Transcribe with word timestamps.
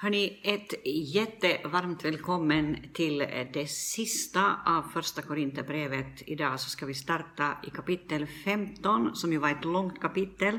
Hörni, 0.00 0.40
ett 0.42 0.74
jättevarmt 0.84 2.04
välkommen 2.04 2.76
till 2.94 3.18
det 3.52 3.70
sista 3.70 4.56
av 4.66 4.82
första 4.82 5.22
Korinthierbrevet. 5.22 6.22
Idag 6.26 6.60
så 6.60 6.70
ska 6.70 6.86
vi 6.86 6.94
starta 6.94 7.56
i 7.66 7.70
kapitel 7.70 8.26
15, 8.44 9.16
som 9.16 9.32
ju 9.32 9.38
var 9.38 9.50
ett 9.50 9.64
långt 9.64 10.00
kapitel. 10.00 10.58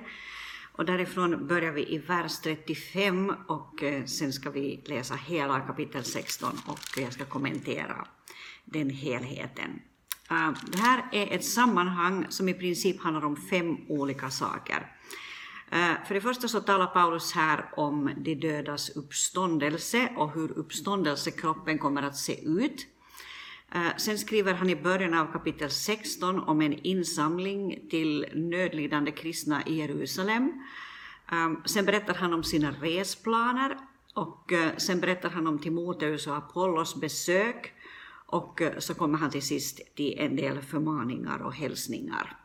Och 0.72 0.86
därifrån 0.86 1.48
börjar 1.48 1.72
vi 1.72 1.94
i 1.94 1.98
vers 1.98 2.40
35 2.40 3.34
och 3.48 3.84
eh, 3.84 4.06
sen 4.06 4.34
ska 4.34 4.50
vi 4.50 4.82
läsa 4.86 5.16
hela 5.16 5.60
kapitel 5.60 6.04
16 6.04 6.50
och 6.68 6.80
jag 6.98 7.14
ska 7.14 7.26
kommentera 7.26 8.08
den 8.66 8.90
helheten. 8.90 9.82
Ah, 10.28 10.54
det 10.72 10.80
här 10.80 11.10
är 11.12 11.36
ett 11.36 11.46
sammanhang 11.46 12.26
som 12.30 12.50
i 12.50 12.54
princip 12.54 13.02
handlar 13.02 13.26
om 13.26 13.36
fem 13.36 13.78
olika 13.88 14.30
saker. 14.30 14.99
Eh, 15.72 16.06
för 16.08 16.14
det 16.14 16.22
första 16.22 16.48
så 16.48 16.60
talar 16.60 16.88
Paulus 16.88 17.34
här 17.34 17.70
om 17.76 18.12
de 18.18 18.36
dödas 18.36 18.90
uppståndelse 18.90 20.10
och 20.18 20.34
hur 20.34 20.58
uppståndelsekroppen 20.58 21.78
kommer 21.78 22.04
att 22.04 22.18
se 22.18 22.46
ut. 22.46 22.88
Eh, 23.72 23.98
sen 23.98 24.18
skriver 24.18 24.54
han 24.54 24.70
i 24.70 24.76
början 24.76 25.14
av 25.14 25.32
kapitel 25.32 25.70
16 25.70 26.40
om 26.40 26.62
en 26.62 26.74
insamling 26.74 27.88
till 27.90 28.26
nödlidande 28.34 29.12
kristna 29.12 29.64
i 29.66 29.76
Jerusalem. 29.76 30.64
Eh, 31.32 31.50
sen 31.66 31.86
berättar 31.86 32.14
han 32.14 32.34
om 32.34 32.44
sina 32.44 32.72
resplaner 32.72 33.78
och 34.14 34.54
sen 34.78 35.00
berättar 35.00 35.30
han 35.30 35.48
om 35.48 35.60
Timoteus 35.60 36.28
och 36.28 36.38
Apollos 36.38 36.96
besök 36.96 37.74
och 38.26 38.62
så 38.78 38.94
kommer 38.94 39.18
han 39.18 39.30
till 39.30 39.42
sist 39.42 39.96
till 39.96 40.20
en 40.20 40.36
del 40.36 40.62
förmaningar 40.62 41.40
och 41.40 41.54
hälsningar. 41.54 42.39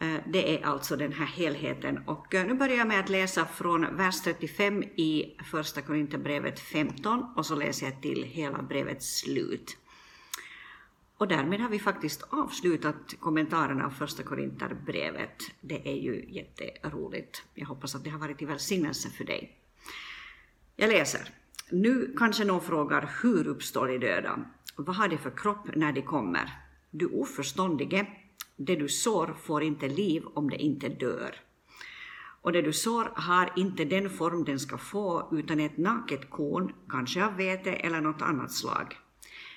Eh, 0.00 0.16
det 0.26 0.56
är 0.56 0.66
alltså 0.66 0.96
den 0.96 1.12
här 1.12 1.26
helheten. 1.26 2.02
Och 2.06 2.34
eh, 2.34 2.46
nu 2.46 2.54
börjar 2.54 2.76
jag 2.76 2.88
med 2.88 3.00
att 3.00 3.08
läsa 3.08 3.46
från 3.46 3.96
vers 3.96 4.20
35 4.20 4.82
i 4.82 5.36
Första 5.50 5.80
Korinthierbrevet 5.80 6.60
15 6.60 7.24
och 7.36 7.46
så 7.46 7.54
läser 7.54 7.86
jag 7.86 8.02
till 8.02 8.22
hela 8.22 8.62
brevets 8.62 9.18
slut. 9.18 9.76
Och 11.16 11.28
därmed 11.28 11.60
har 11.60 11.68
vi 11.68 11.78
faktiskt 11.78 12.22
avslutat 12.22 13.14
kommentarerna 13.20 13.86
av 13.86 13.90
Första 13.90 14.22
Korinthierbrevet. 14.22 15.42
Det 15.60 15.88
är 15.88 15.96
ju 15.96 16.24
jätteroligt. 16.28 17.42
Jag 17.54 17.66
hoppas 17.66 17.94
att 17.94 18.04
det 18.04 18.10
har 18.10 18.18
varit 18.18 18.38
till 18.38 18.46
välsignelse 18.46 19.10
för 19.10 19.24
dig. 19.24 19.56
Jag 20.76 20.88
läser. 20.88 21.20
Nu 21.70 22.14
kanske 22.18 22.44
någon 22.44 22.60
frågar 22.60 23.10
hur 23.22 23.46
uppstår 23.46 23.88
de 23.88 23.98
döda? 23.98 24.44
Vad 24.76 24.96
har 24.96 25.08
de 25.08 25.18
för 25.18 25.30
kropp 25.36 25.76
när 25.76 25.92
de 25.92 26.02
kommer? 26.02 26.50
Du 26.90 27.06
oförståndige, 27.06 28.06
det 28.64 28.76
du 28.76 28.88
sår 28.88 29.34
får 29.42 29.62
inte 29.62 29.88
liv 29.88 30.22
om 30.34 30.50
det 30.50 30.56
inte 30.56 30.88
dör. 30.88 31.36
Och 32.42 32.52
det 32.52 32.62
du 32.62 32.72
sår 32.72 33.12
har 33.14 33.52
inte 33.56 33.84
den 33.84 34.10
form 34.10 34.44
den 34.44 34.60
ska 34.60 34.78
få, 34.78 35.28
utan 35.32 35.60
ett 35.60 35.76
naket 35.76 36.30
korn, 36.30 36.72
kanske 36.88 37.24
av 37.24 37.36
vete 37.36 37.72
eller 37.72 38.00
något 38.00 38.22
annat 38.22 38.52
slag. 38.52 38.96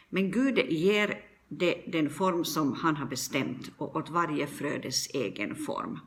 Men 0.09 0.31
Gud 0.31 0.57
ger 0.57 1.19
det 1.47 1.83
den 1.87 2.09
form 2.09 2.45
som 2.45 2.73
han 2.73 2.95
har 2.95 3.05
bestämt 3.05 3.71
och 3.77 3.95
åt 3.95 4.09
varje 4.09 4.47
frö 4.47 4.77
dess 4.77 5.07
egen 5.13 5.55
form. 5.55 5.99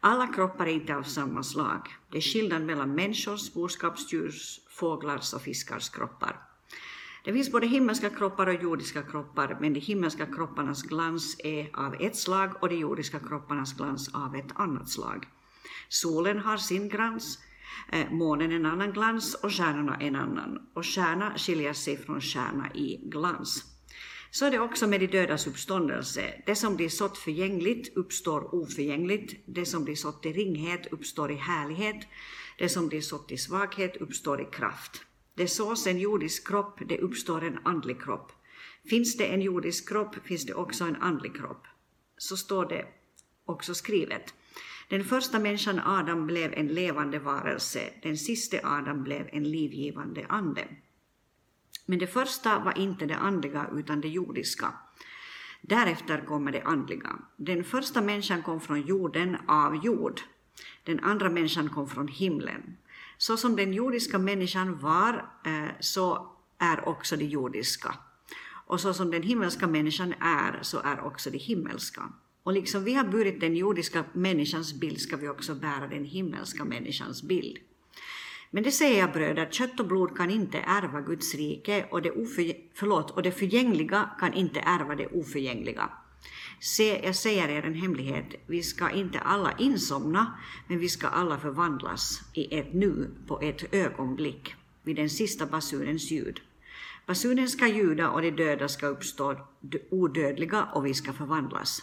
Alla 0.00 0.26
kroppar 0.26 0.66
är 0.66 0.72
inte 0.72 0.96
av 0.96 1.02
samma 1.02 1.42
slag. 1.42 1.80
Det 2.10 2.16
är 2.16 2.22
skillnad 2.22 2.62
mellan 2.62 2.94
människors, 2.94 3.52
boskapsdjurs, 3.52 4.60
fåglars 4.68 5.34
och 5.34 5.42
fiskars 5.42 5.88
kroppar. 5.88 6.53
Det 7.24 7.32
finns 7.32 7.52
både 7.52 7.66
himmelska 7.66 8.10
kroppar 8.10 8.46
och 8.46 8.62
jordiska 8.62 9.02
kroppar, 9.02 9.58
men 9.60 9.72
de 9.72 9.80
himmelska 9.80 10.26
kropparnas 10.26 10.82
glans 10.82 11.36
är 11.38 11.70
av 11.72 11.94
ett 12.00 12.16
slag 12.16 12.50
och 12.62 12.68
de 12.68 12.76
jordiska 12.76 13.18
kropparnas 13.18 13.72
glans 13.72 14.14
av 14.14 14.36
ett 14.36 14.52
annat 14.54 14.88
slag. 14.88 15.26
Solen 15.88 16.38
har 16.38 16.56
sin 16.56 16.88
glans, 16.88 17.38
eh, 17.92 18.10
månen 18.10 18.52
en 18.52 18.66
annan 18.66 18.92
glans 18.92 19.34
och 19.34 19.52
stjärnorna 19.52 19.96
en 20.00 20.16
annan, 20.16 20.58
och 20.74 20.86
stjärna 20.86 21.38
skiljer 21.38 21.72
sig 21.72 21.96
från 21.96 22.20
stjärna 22.20 22.74
i 22.74 23.00
glans. 23.02 23.64
Så 24.30 24.44
är 24.46 24.50
det 24.50 24.58
också 24.58 24.86
med 24.86 25.00
de 25.00 25.06
dödas 25.06 25.46
uppståndelse. 25.46 26.42
Det 26.46 26.56
som 26.56 26.76
blir 26.76 26.88
sått 26.88 27.18
förgängligt 27.18 27.96
uppstår 27.96 28.54
oförgängligt, 28.54 29.44
det 29.46 29.66
som 29.66 29.84
blir 29.84 29.96
sått 29.96 30.26
i 30.26 30.32
ringhet 30.32 30.86
uppstår 30.92 31.30
i 31.32 31.36
härlighet, 31.36 32.06
det 32.58 32.68
som 32.68 32.88
blir 32.88 33.00
sått 33.00 33.32
i 33.32 33.38
svaghet 33.38 33.96
uppstår 33.96 34.40
i 34.40 34.44
kraft. 34.44 35.04
Det 35.34 35.48
sås 35.48 35.86
en 35.86 35.98
jordisk 35.98 36.48
kropp, 36.48 36.80
det 36.88 36.98
uppstår 36.98 37.44
en 37.44 37.58
andlig 37.64 38.02
kropp. 38.02 38.32
Finns 38.90 39.16
det 39.16 39.26
en 39.26 39.42
jordisk 39.42 39.88
kropp 39.88 40.26
finns 40.26 40.46
det 40.46 40.54
också 40.54 40.84
en 40.84 40.96
andlig 40.96 41.36
kropp. 41.36 41.66
Så 42.16 42.36
står 42.36 42.66
det 42.66 42.86
också 43.44 43.74
skrivet. 43.74 44.34
Den 44.88 45.04
första 45.04 45.38
människan 45.38 45.80
Adam 45.84 46.26
blev 46.26 46.52
en 46.52 46.68
levande 46.68 47.18
varelse, 47.18 47.80
den 48.02 48.18
siste 48.18 48.60
Adam 48.64 49.02
blev 49.02 49.28
en 49.32 49.44
livgivande 49.44 50.26
ande. 50.28 50.68
Men 51.86 51.98
det 51.98 52.06
första 52.06 52.58
var 52.58 52.78
inte 52.78 53.06
det 53.06 53.16
andliga 53.16 53.70
utan 53.72 54.00
det 54.00 54.08
jordiska. 54.08 54.72
Därefter 55.60 56.24
kommer 56.26 56.52
det 56.52 56.62
andliga. 56.62 57.18
Den 57.36 57.64
första 57.64 58.02
människan 58.02 58.42
kom 58.42 58.60
från 58.60 58.82
jorden 58.82 59.36
av 59.48 59.84
jord. 59.84 60.20
Den 60.84 61.00
andra 61.00 61.30
människan 61.30 61.68
kom 61.68 61.88
från 61.88 62.08
himlen. 62.08 62.76
Så 63.26 63.36
som 63.36 63.56
den 63.56 63.72
jordiska 63.72 64.18
människan 64.18 64.78
var, 64.78 65.14
eh, 65.46 65.70
så 65.80 66.28
är 66.58 66.88
också 66.88 67.16
det 67.16 67.24
jordiska. 67.24 67.94
Och 68.66 68.80
så 68.80 68.94
som 68.94 69.10
den 69.10 69.22
himmelska 69.22 69.66
människan 69.66 70.14
är, 70.20 70.58
så 70.62 70.78
är 70.78 71.04
också 71.04 71.30
det 71.30 71.38
himmelska. 71.38 72.12
Och 72.42 72.52
liksom 72.52 72.84
vi 72.84 72.94
har 72.94 73.04
burit 73.04 73.40
den 73.40 73.56
jordiska 73.56 74.04
människans 74.12 74.74
bild 74.80 75.00
ska 75.00 75.16
vi 75.16 75.28
också 75.28 75.54
bära 75.54 75.86
den 75.88 76.04
himmelska 76.04 76.64
människans 76.64 77.22
bild. 77.22 77.58
Men 78.50 78.62
det 78.62 78.72
säger 78.72 79.00
jag 79.00 79.12
bröder, 79.12 79.50
kött 79.50 79.80
och 79.80 79.86
blod 79.86 80.16
kan 80.16 80.30
inte 80.30 80.58
ärva 80.58 81.00
Guds 81.00 81.34
rike 81.34 81.86
och 81.90 82.02
det, 82.02 82.10
oför, 82.10 82.52
förlåt, 82.74 83.10
och 83.10 83.22
det 83.22 83.32
förgängliga 83.32 84.10
kan 84.20 84.34
inte 84.34 84.60
ärva 84.60 84.94
det 84.94 85.06
oförgängliga. 85.06 85.90
Se, 86.60 87.00
jag 87.04 87.16
säger 87.16 87.48
er 87.48 87.62
en 87.62 87.74
hemlighet, 87.74 88.34
vi 88.46 88.62
ska 88.62 88.90
inte 88.90 89.18
alla 89.18 89.54
insomna, 89.58 90.38
men 90.68 90.78
vi 90.78 90.88
ska 90.88 91.06
alla 91.06 91.38
förvandlas 91.38 92.20
i 92.34 92.58
ett 92.58 92.74
nu, 92.74 93.10
på 93.26 93.40
ett 93.40 93.74
ögonblick, 93.74 94.54
vid 94.82 94.96
den 94.96 95.10
sista 95.10 95.46
basunens 95.46 96.10
ljud. 96.10 96.40
Basunen 97.06 97.48
ska 97.48 97.66
ljuda 97.66 98.10
och 98.10 98.22
de 98.22 98.30
döda 98.30 98.68
ska 98.68 98.86
uppstå 98.86 99.36
odödliga 99.90 100.62
och 100.62 100.86
vi 100.86 100.94
ska 100.94 101.12
förvandlas. 101.12 101.82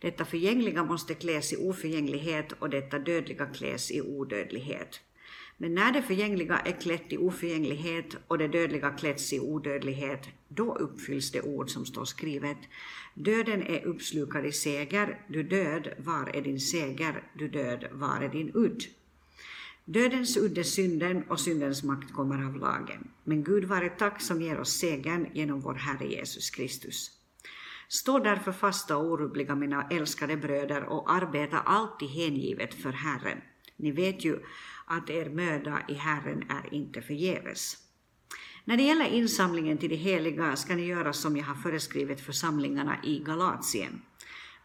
Detta 0.00 0.24
förgängliga 0.24 0.84
måste 0.84 1.14
kläs 1.14 1.52
i 1.52 1.56
oförgänglighet 1.56 2.52
och 2.52 2.70
detta 2.70 2.98
dödliga 2.98 3.46
kläs 3.46 3.90
i 3.90 4.02
odödlighet. 4.02 5.00
Men 5.62 5.74
när 5.74 5.92
det 5.92 6.02
förgängliga 6.02 6.58
är 6.58 6.80
klätt 6.80 7.12
i 7.12 7.18
oförgänglighet 7.18 8.16
och 8.26 8.38
det 8.38 8.48
dödliga 8.48 8.90
klätts 8.90 9.32
i 9.32 9.40
odödlighet, 9.40 10.28
då 10.48 10.74
uppfylls 10.74 11.30
det 11.30 11.42
ord 11.42 11.70
som 11.70 11.86
står 11.86 12.04
skrivet. 12.04 12.56
Döden 13.14 13.62
är 13.62 13.86
uppslukad 13.86 14.46
i 14.46 14.52
seger, 14.52 15.20
du 15.28 15.42
död, 15.42 15.94
var 15.98 16.36
är 16.36 16.42
din 16.42 16.60
seger, 16.60 17.22
du 17.38 17.48
död, 17.48 17.88
var 17.92 18.20
är 18.20 18.28
din 18.28 18.50
udd? 18.54 18.82
Dödens 19.84 20.36
udd 20.36 20.58
är 20.58 20.62
synden 20.62 21.22
och 21.28 21.40
syndens 21.40 21.82
makt 21.82 22.12
kommer 22.12 22.44
av 22.46 22.56
lagen. 22.56 23.10
Men 23.24 23.44
Gud 23.44 23.64
vare 23.64 23.88
tack 23.88 24.20
som 24.20 24.42
ger 24.42 24.60
oss 24.60 24.72
segern 24.72 25.26
genom 25.34 25.60
vår 25.60 25.74
Herre 25.74 26.06
Jesus 26.06 26.50
Kristus. 26.50 27.10
Stå 27.88 28.18
därför 28.18 28.52
fasta 28.52 28.96
och 28.96 29.04
orubbliga, 29.04 29.54
mina 29.54 29.88
älskade 29.90 30.36
bröder, 30.36 30.84
och 30.84 31.12
arbeta 31.12 31.58
alltid 31.58 32.08
hängivet 32.08 32.74
för 32.74 32.92
Herren. 32.92 33.40
Ni 33.82 33.90
vet 33.90 34.24
ju 34.24 34.38
att 34.86 35.10
er 35.10 35.30
möda 35.30 35.82
i 35.88 35.94
Herren 35.94 36.44
är 36.48 36.74
inte 36.74 37.02
förgäves. 37.02 37.76
När 38.64 38.76
det 38.76 38.82
gäller 38.82 39.04
insamlingen 39.04 39.78
till 39.78 39.90
de 39.90 39.96
heliga 39.96 40.56
ska 40.56 40.76
ni 40.76 40.86
göra 40.86 41.12
som 41.12 41.36
jag 41.36 41.44
har 41.44 41.54
föreskrivit 41.54 42.20
församlingarna 42.20 42.96
i 43.04 43.18
Galatien. 43.18 44.02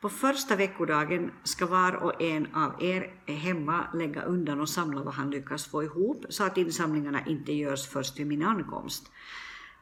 På 0.01 0.09
första 0.09 0.55
veckodagen 0.55 1.31
ska 1.43 1.65
var 1.65 1.95
och 1.95 2.21
en 2.21 2.55
av 2.55 2.83
er 2.83 3.13
hemma 3.25 3.87
lägga 3.93 4.21
undan 4.21 4.61
och 4.61 4.69
samla 4.69 5.03
vad 5.03 5.13
han 5.13 5.31
lyckas 5.31 5.65
få 5.65 5.83
ihop 5.83 6.25
så 6.29 6.43
att 6.43 6.57
insamlingarna 6.57 7.25
inte 7.25 7.53
görs 7.53 7.87
först 7.87 8.19
vid 8.19 8.27
min 8.27 8.43
ankomst. 8.43 9.11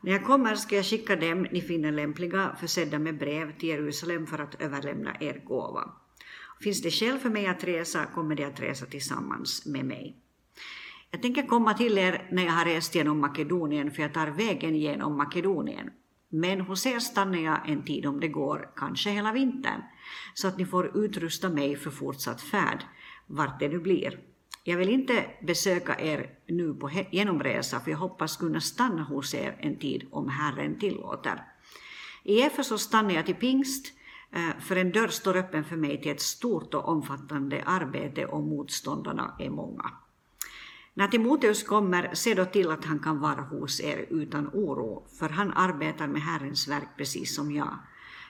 När 0.01 0.12
jag 0.12 0.25
kommer 0.25 0.56
ska 0.56 0.75
jag 0.75 0.86
skicka 0.86 1.15
dem 1.15 1.47
ni 1.51 1.62
finner 1.62 1.91
lämpliga 1.91 2.56
försedda 2.59 3.00
med 3.00 3.18
brev 3.18 3.57
till 3.57 3.69
Jerusalem 3.69 4.27
för 4.27 4.39
att 4.39 4.62
överlämna 4.62 5.15
er 5.19 5.41
gåva. 5.45 5.91
Finns 6.63 6.81
det 6.81 6.92
skäl 6.92 7.18
för 7.18 7.30
mig 7.30 7.48
att 7.48 7.63
resa 7.63 8.06
kommer 8.06 8.36
de 8.36 8.45
att 8.45 8.60
resa 8.60 8.86
tillsammans 8.86 9.65
med 9.65 9.86
mig. 9.86 10.18
Jag 11.12 11.21
tänker 11.21 11.48
komma 11.48 11.74
till 11.74 11.98
er 11.98 12.27
när 12.31 12.45
jag 12.45 12.51
har 12.51 12.65
rest 12.65 12.95
genom 12.95 13.19
Makedonien, 13.19 13.92
för 13.92 14.01
jag 14.01 14.13
tar 14.13 14.27
vägen 14.27 14.75
genom 14.75 15.18
Makedonien. 15.18 15.89
Men 16.30 16.62
hos 16.62 16.86
er 16.86 17.00
stannar 17.00 17.39
jag 17.39 17.69
en 17.69 17.86
tid 17.86 18.06
om 18.06 18.19
det 18.19 18.27
går, 18.27 18.69
kanske 18.75 19.10
hela 19.10 19.31
vintern, 19.31 19.81
så 20.33 20.48
att 20.48 20.57
ni 20.57 20.65
får 20.65 20.98
utrusta 20.98 21.50
mig 21.50 21.75
för 21.75 21.92
fortsatt 21.92 22.42
färd, 22.42 22.83
vart 23.27 23.60
det 23.60 23.69
nu 23.69 23.80
blir. 23.80 24.19
Jag 24.63 24.77
vill 24.77 24.89
inte 24.89 25.25
besöka 25.42 26.00
er 26.00 26.30
nu 26.48 26.74
på 26.74 26.92
genomresa, 27.12 27.80
för 27.80 27.92
jag 27.92 27.98
hoppas 27.98 28.38
kunna 28.38 28.62
stanna 28.62 29.04
hos 29.04 29.33
er 29.33 29.57
en 29.60 29.80
tid 29.80 30.07
om 30.12 30.30
Herren 30.30 30.80
tillåter. 30.80 31.44
I 32.24 32.42
Efesos 32.42 32.81
stannar 32.81 33.12
jag 33.12 33.25
till 33.25 33.36
pingst, 33.36 33.94
Eh, 34.33 34.59
för 34.59 34.75
en 34.75 34.91
dörr 34.91 35.07
står 35.07 35.38
öppen 35.38 35.63
för 35.63 35.75
mig 35.75 36.01
till 36.01 36.12
ett 36.12 36.21
stort 36.21 36.74
och 36.74 36.88
omfattande 36.88 37.63
arbete 37.65 38.25
och 38.25 38.44
motståndarna 38.44 39.35
är 39.39 39.50
många. 39.50 39.91
När 40.94 41.07
Timoteus 41.07 41.63
kommer, 41.63 42.13
se 42.13 42.33
då 42.33 42.45
till 42.45 42.71
att 42.71 42.85
han 42.85 43.00
kan 43.00 43.19
vara 43.19 43.41
hos 43.41 43.81
er 43.81 44.06
utan 44.09 44.47
oro, 44.47 45.07
för 45.19 45.30
han 45.30 45.51
arbetar 45.51 46.07
med 46.07 46.21
Herrens 46.21 46.68
verk 46.68 46.88
precis 46.97 47.35
som 47.35 47.51
jag. 47.51 47.77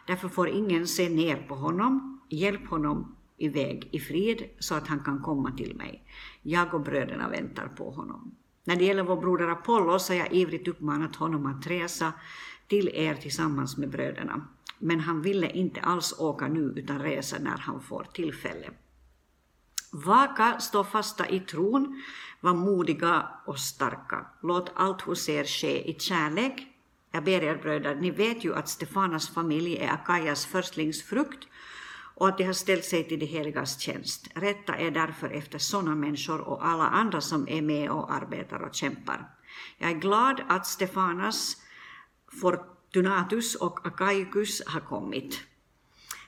Därför 0.07 0.29
får 0.29 0.49
ingen 0.49 0.87
se 0.87 1.09
ner 1.09 1.35
på 1.47 1.55
honom, 1.55 2.21
hjälp 2.29 2.69
honom 2.69 3.15
iväg 3.37 3.89
i 3.91 3.99
frid 3.99 4.43
så 4.59 4.75
att 4.75 4.87
han 4.87 4.99
kan 4.99 5.21
komma 5.21 5.51
till 5.51 5.75
mig. 5.75 6.07
Jag 6.41 6.73
och 6.73 6.81
bröderna 6.81 7.29
väntar 7.29 7.67
på 7.67 7.91
honom. 7.91 8.35
När 8.63 8.75
det 8.75 8.85
gäller 8.85 9.03
vår 9.03 9.21
broder 9.21 9.47
Apollos 9.47 10.09
har 10.09 10.15
jag 10.15 10.33
ivrigt 10.33 10.67
uppmanat 10.67 11.15
honom 11.15 11.45
att 11.45 11.67
resa 11.67 12.13
till 12.67 12.89
er 12.93 13.15
tillsammans 13.15 13.77
med 13.77 13.89
bröderna. 13.89 14.47
Men 14.79 14.99
han 14.99 15.21
ville 15.21 15.49
inte 15.49 15.81
alls 15.81 16.13
åka 16.19 16.47
nu 16.47 16.73
utan 16.75 16.99
resa 16.99 17.37
när 17.39 17.57
han 17.57 17.81
får 17.81 18.03
tillfälle. 18.13 18.69
Vaka, 19.91 20.59
stå 20.59 20.83
fasta 20.83 21.29
i 21.29 21.39
tron, 21.39 22.01
var 22.41 22.53
modiga 22.53 23.27
och 23.45 23.59
starka. 23.59 24.25
Låt 24.41 24.71
allt 24.75 25.01
hos 25.01 25.29
er 25.29 25.43
ske 25.43 25.89
i 25.89 25.99
kärlek. 25.99 26.67
Jag 27.11 27.23
ber 27.23 27.43
er 27.43 27.57
bröder, 27.57 27.95
ni 27.95 28.11
vet 28.11 28.43
ju 28.43 28.55
att 28.55 28.69
Stefanas 28.69 29.29
familj 29.29 29.77
är 29.77 29.93
Akajas 29.93 30.45
förstlingsfrukt 30.45 31.47
och 32.15 32.27
att 32.27 32.37
de 32.37 32.43
har 32.43 32.53
ställt 32.53 32.85
sig 32.85 33.03
till 33.03 33.19
de 33.19 33.25
heligas 33.25 33.79
tjänst. 33.79 34.27
Rätta 34.35 34.75
är 34.75 34.91
därför 34.91 35.29
efter 35.29 35.59
sådana 35.59 35.95
människor 35.95 36.41
och 36.41 36.65
alla 36.65 36.87
andra 36.87 37.21
som 37.21 37.47
är 37.49 37.61
med 37.61 37.89
och 37.89 38.13
arbetar 38.13 38.59
och 38.59 38.75
kämpar. 38.75 39.29
Jag 39.77 39.91
är 39.91 39.95
glad 39.95 40.41
att 40.47 40.67
Stefanas, 40.67 41.57
Tunatus 42.93 43.55
och 43.55 43.87
Akaikus 43.87 44.61
har 44.65 44.79
kommit. 44.79 45.41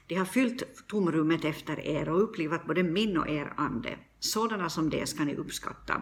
De 0.07 0.15
har 0.15 0.25
fyllt 0.25 0.87
tomrummet 0.87 1.45
efter 1.45 1.79
er 1.79 2.09
och 2.09 2.23
upplivat 2.23 2.67
både 2.67 2.83
min 2.83 3.17
och 3.17 3.29
er 3.29 3.53
ande. 3.57 3.97
Sådana 4.19 4.69
som 4.69 4.89
det 4.89 5.09
ska 5.09 5.23
ni 5.23 5.35
uppskatta. 5.35 6.01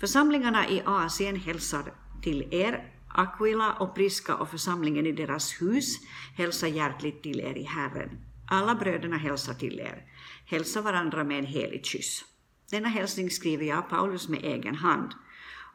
Församlingarna 0.00 0.68
i 0.68 0.82
Asien 0.86 1.36
hälsar 1.36 1.92
till 2.22 2.48
er. 2.54 2.92
Aquila 3.08 3.72
och 3.72 3.94
Priska 3.94 4.36
och 4.36 4.48
församlingen 4.48 5.06
i 5.06 5.12
deras 5.12 5.62
hus 5.62 5.98
hälsar 6.36 6.68
hjärtligt 6.68 7.22
till 7.22 7.40
er 7.40 7.54
i 7.54 7.62
Herren. 7.62 8.10
Alla 8.50 8.74
bröderna 8.74 9.16
hälsar 9.16 9.54
till 9.54 9.80
er. 9.80 10.04
Hälsa 10.46 10.80
varandra 10.80 11.24
med 11.24 11.38
en 11.38 11.46
helig 11.46 11.86
kyss. 11.86 12.24
Denna 12.70 12.88
hälsning 12.88 13.30
skriver 13.30 13.64
jag, 13.64 13.88
Paulus, 13.88 14.28
med 14.28 14.44
egen 14.44 14.74
hand. 14.74 15.12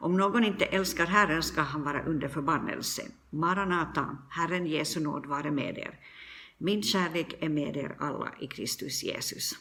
Om 0.00 0.16
någon 0.16 0.44
inte 0.44 0.64
älskar 0.64 1.06
Herren 1.06 1.42
ska 1.42 1.60
han 1.60 1.82
vara 1.82 2.02
under 2.02 2.28
förbannelse. 2.28 3.02
Maranata, 3.30 4.18
Herren 4.30 4.66
Jesu 4.66 5.00
nåd 5.00 5.26
vare 5.26 5.50
med 5.50 5.78
er. 5.78 6.00
Min 6.58 6.82
kärlek 6.82 7.34
är 7.40 7.48
med 7.48 7.76
er 7.76 7.96
alla 7.98 8.32
i 8.40 8.46
Kristus 8.46 9.02
Jesus. 9.02 9.52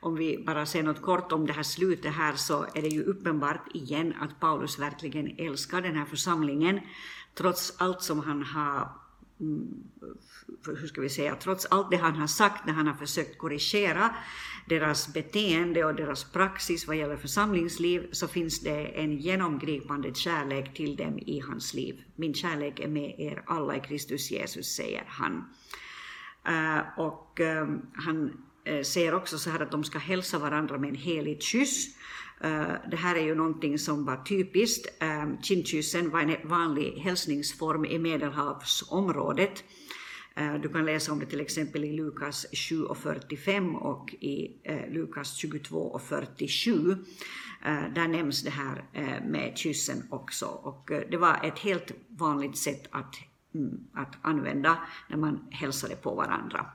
Om 0.00 0.14
vi 0.14 0.44
bara 0.46 0.66
säger 0.66 0.84
något 0.84 1.02
kort 1.02 1.32
om 1.32 1.46
det 1.46 1.52
här 1.52 1.62
slutet 1.62 2.14
här 2.14 2.32
så 2.32 2.66
är 2.74 2.82
det 2.82 2.88
ju 2.88 3.02
uppenbart 3.02 3.74
igen 3.74 4.14
att 4.20 4.40
Paulus 4.40 4.78
verkligen 4.78 5.38
älskar 5.38 5.80
den 5.82 5.96
här 5.96 6.04
församlingen 6.04 6.80
trots 7.34 7.74
allt 7.78 8.02
som 8.02 8.18
han 8.20 8.42
har 8.42 9.01
Mm, 9.40 9.84
hur 10.66 10.86
ska 10.86 11.00
vi 11.00 11.08
säga, 11.08 11.36
trots 11.36 11.66
allt 11.66 11.90
det 11.90 11.96
han 11.96 12.16
har 12.16 12.26
sagt 12.26 12.66
när 12.66 12.72
han 12.72 12.86
har 12.86 12.94
försökt 12.94 13.38
korrigera 13.38 14.14
deras 14.66 15.12
beteende 15.14 15.84
och 15.84 15.94
deras 15.94 16.24
praxis 16.24 16.86
vad 16.86 16.96
gäller 16.96 17.16
församlingsliv, 17.16 18.08
så 18.12 18.28
finns 18.28 18.60
det 18.60 18.86
en 18.86 19.18
genomgripande 19.18 20.14
kärlek 20.14 20.74
till 20.74 20.96
dem 20.96 21.18
i 21.18 21.40
hans 21.40 21.74
liv. 21.74 22.04
Min 22.16 22.34
kärlek 22.34 22.80
är 22.80 22.88
med 22.88 23.14
er 23.20 23.42
alla 23.46 23.76
i 23.76 23.80
Kristus 23.80 24.30
Jesus, 24.30 24.66
säger 24.66 25.04
han. 25.06 25.44
Eh, 26.46 26.98
och 26.98 27.40
ehm, 27.40 27.80
han 27.94 28.32
eh, 28.64 28.82
säger 28.82 29.14
också 29.14 29.38
så 29.38 29.50
här 29.50 29.60
att 29.60 29.70
de 29.70 29.84
ska 29.84 29.98
hälsa 29.98 30.38
varandra 30.38 30.78
med 30.78 30.88
en 30.88 30.94
helig 30.94 31.42
kyss. 31.42 31.96
Eh, 32.42 32.74
det 32.90 32.96
här 32.96 33.16
är 33.16 33.22
ju 33.22 33.34
någonting 33.34 33.78
som 33.78 34.04
var 34.04 34.16
typiskt. 34.16 35.02
Eh, 35.02 35.40
Kindkyssen 35.42 36.10
var 36.10 36.20
en 36.20 36.48
vanlig 36.48 36.92
hälsningsform 36.92 37.84
i 37.84 37.98
Medelhavsområdet. 37.98 39.64
Eh, 40.34 40.54
du 40.54 40.68
kan 40.68 40.84
läsa 40.84 41.12
om 41.12 41.18
det 41.18 41.26
till 41.26 41.40
exempel 41.40 41.84
i 41.84 41.92
Lukas 41.92 42.46
7 42.52 42.84
och 42.84 42.98
45 42.98 43.76
och 43.76 44.14
i 44.20 44.60
eh, 44.62 44.90
Lukas 44.90 45.36
22 45.36 45.76
och 45.76 46.02
47. 46.02 46.96
Eh, 47.64 47.94
där 47.94 48.08
nämns 48.08 48.42
det 48.42 48.50
här 48.50 48.84
eh, 48.92 49.24
med 49.24 49.52
kyssen 49.56 50.02
också. 50.10 50.46
Och 50.46 50.90
det 51.10 51.16
var 51.16 51.40
ett 51.42 51.58
helt 51.58 51.92
vanligt 52.08 52.56
sätt 52.56 52.86
att, 52.90 53.14
mm, 53.54 53.78
att 53.92 54.16
använda 54.22 54.78
när 55.08 55.16
man 55.16 55.48
hälsade 55.50 55.96
på 55.96 56.14
varandra. 56.14 56.66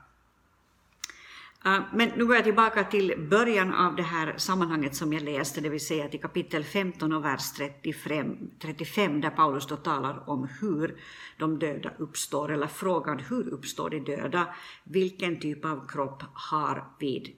Eh, 1.64 1.80
men 1.92 2.08
nu 2.08 2.26
går 2.26 2.34
jag 2.34 2.44
tillbaka 2.44 2.84
till 2.84 3.26
början 3.30 3.74
av 3.74 3.96
det 3.96 4.02
här 4.02 4.34
sammanhanget 4.36 4.96
som 4.96 5.12
jag 5.12 5.22
läste, 5.22 5.60
det 5.60 5.68
vill 5.68 5.86
säga 5.86 6.08
till 6.08 6.20
kapitel 6.20 6.64
15 6.64 7.12
och 7.12 7.24
vers 7.24 7.52
35, 7.52 8.36
35 8.62 9.20
där 9.20 9.30
Paulus 9.30 9.66
då 9.66 9.76
talar 9.76 10.30
om 10.30 10.48
hur 10.60 11.00
de 11.38 11.58
döda 11.58 11.90
uppstår, 11.98 12.52
eller 12.52 12.66
frågan 12.66 13.18
hur 13.18 13.48
uppstår 13.48 13.90
de 13.90 14.00
döda? 14.00 14.54
Vilken 14.84 15.40
typ 15.40 15.64
av 15.64 15.88
kropp 15.88 16.22
har, 16.32 16.84
vid, 16.98 17.28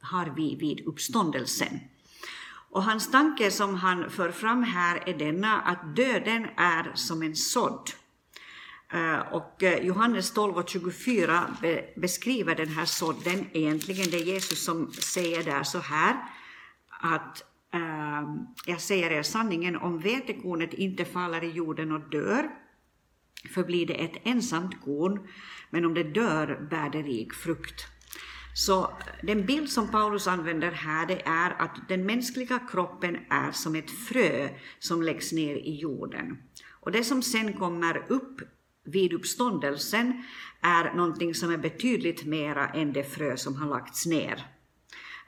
har 0.00 0.32
vi 0.36 0.56
vid 0.56 0.86
uppståndelsen? 0.86 1.80
Och 2.70 2.82
hans 2.82 3.10
tanke 3.10 3.50
som 3.50 3.74
han 3.74 4.10
för 4.10 4.30
fram 4.30 4.62
här 4.62 5.08
är 5.08 5.18
denna 5.18 5.60
att 5.60 5.96
döden 5.96 6.46
är 6.56 6.92
som 6.94 7.22
en 7.22 7.36
sådd 7.36 7.90
Eh, 8.92 9.18
och 9.18 9.62
eh, 9.62 9.86
Johannes 9.86 10.30
12 10.30 10.56
och 10.56 10.68
24 10.68 11.56
beskriver 11.96 12.54
den 12.54 12.68
här 12.68 12.84
sådden, 12.84 13.46
egentligen 13.52 14.10
det 14.10 14.16
är 14.16 14.24
Jesus 14.24 14.64
som 14.64 14.92
säger 14.92 15.44
där 15.44 15.62
så 15.62 15.78
här, 15.78 16.16
att 17.00 17.44
ehm, 17.72 18.46
jag 18.66 18.80
säger 18.80 19.10
er 19.10 19.22
sanningen, 19.22 19.76
om 19.76 19.98
vetekornet 19.98 20.74
inte 20.74 21.04
faller 21.04 21.44
i 21.44 21.50
jorden 21.50 21.92
och 21.92 22.10
dör, 22.10 22.50
förblir 23.54 23.86
det 23.86 23.94
ett 23.94 24.22
ensamt 24.24 24.80
korn, 24.84 25.28
men 25.70 25.84
om 25.84 25.94
det 25.94 26.02
dör 26.02 26.66
bär 26.70 26.90
det 26.90 27.02
rik 27.02 27.32
frukt. 27.32 27.86
Så 28.54 28.92
den 29.22 29.46
bild 29.46 29.70
som 29.70 29.90
Paulus 29.90 30.26
använder 30.26 30.70
här, 30.70 31.06
det 31.06 31.22
är 31.26 31.50
att 31.50 31.88
den 31.88 32.06
mänskliga 32.06 32.58
kroppen 32.58 33.16
är 33.30 33.52
som 33.52 33.74
ett 33.74 33.90
frö 33.90 34.48
som 34.78 35.02
läggs 35.02 35.32
ner 35.32 35.54
i 35.54 35.76
jorden. 35.76 36.38
Och 36.80 36.92
det 36.92 37.04
som 37.04 37.22
sen 37.22 37.52
kommer 37.52 38.06
upp 38.08 38.40
vid 38.86 39.12
uppståndelsen 39.12 40.24
är 40.60 40.94
någonting 40.94 41.34
som 41.34 41.52
är 41.52 41.58
betydligt 41.58 42.24
mera 42.24 42.68
än 42.68 42.92
det 42.92 43.04
frö 43.04 43.36
som 43.36 43.56
har 43.56 43.68
lagts 43.68 44.06
ner. 44.06 44.46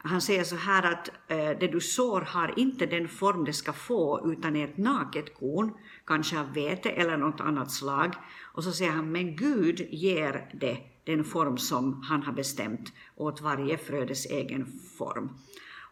Han 0.01 0.21
säger 0.21 0.45
så 0.45 0.57
här 0.57 0.93
att 0.93 1.09
eh, 1.29 1.59
det 1.61 1.73
du 1.73 1.81
sår 1.81 2.21
har 2.21 2.59
inte 2.59 2.87
den 2.87 3.09
form 3.09 3.45
det 3.45 3.53
ska 3.53 3.73
få 3.73 4.33
utan 4.33 4.57
är 4.57 4.65
ett 4.65 4.79
naket 4.79 5.39
korn, 5.39 5.73
kanske 6.07 6.41
av 6.41 6.55
vete 6.55 6.91
eller 6.91 7.17
något 7.17 7.41
annat 7.41 7.73
slag. 7.73 8.15
Och 8.43 8.65
så 8.65 8.73
säger 8.73 8.91
han, 8.91 9.13
men 9.13 9.37
Gud 9.37 9.81
ger 9.91 10.51
det 10.61 10.79
den 11.05 11.25
form 11.25 11.59
som 11.59 12.03
han 12.03 12.23
har 12.23 12.33
bestämt 12.33 12.93
åt 13.17 13.41
varje 13.41 13.79
frödes 13.79 14.27
egen 14.27 14.67
form. 14.99 15.31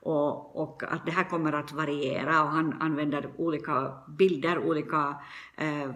Och, 0.06 0.62
och, 0.62 0.82
att 0.82 1.06
det 1.06 1.12
här 1.12 1.24
kommer 1.24 1.52
att 1.52 1.72
variera 1.72 2.42
och 2.42 2.48
han 2.48 2.72
använder 2.72 3.30
olika 3.36 3.92
bilder, 4.08 4.58
olika 4.58 5.16
eh, 5.56 5.90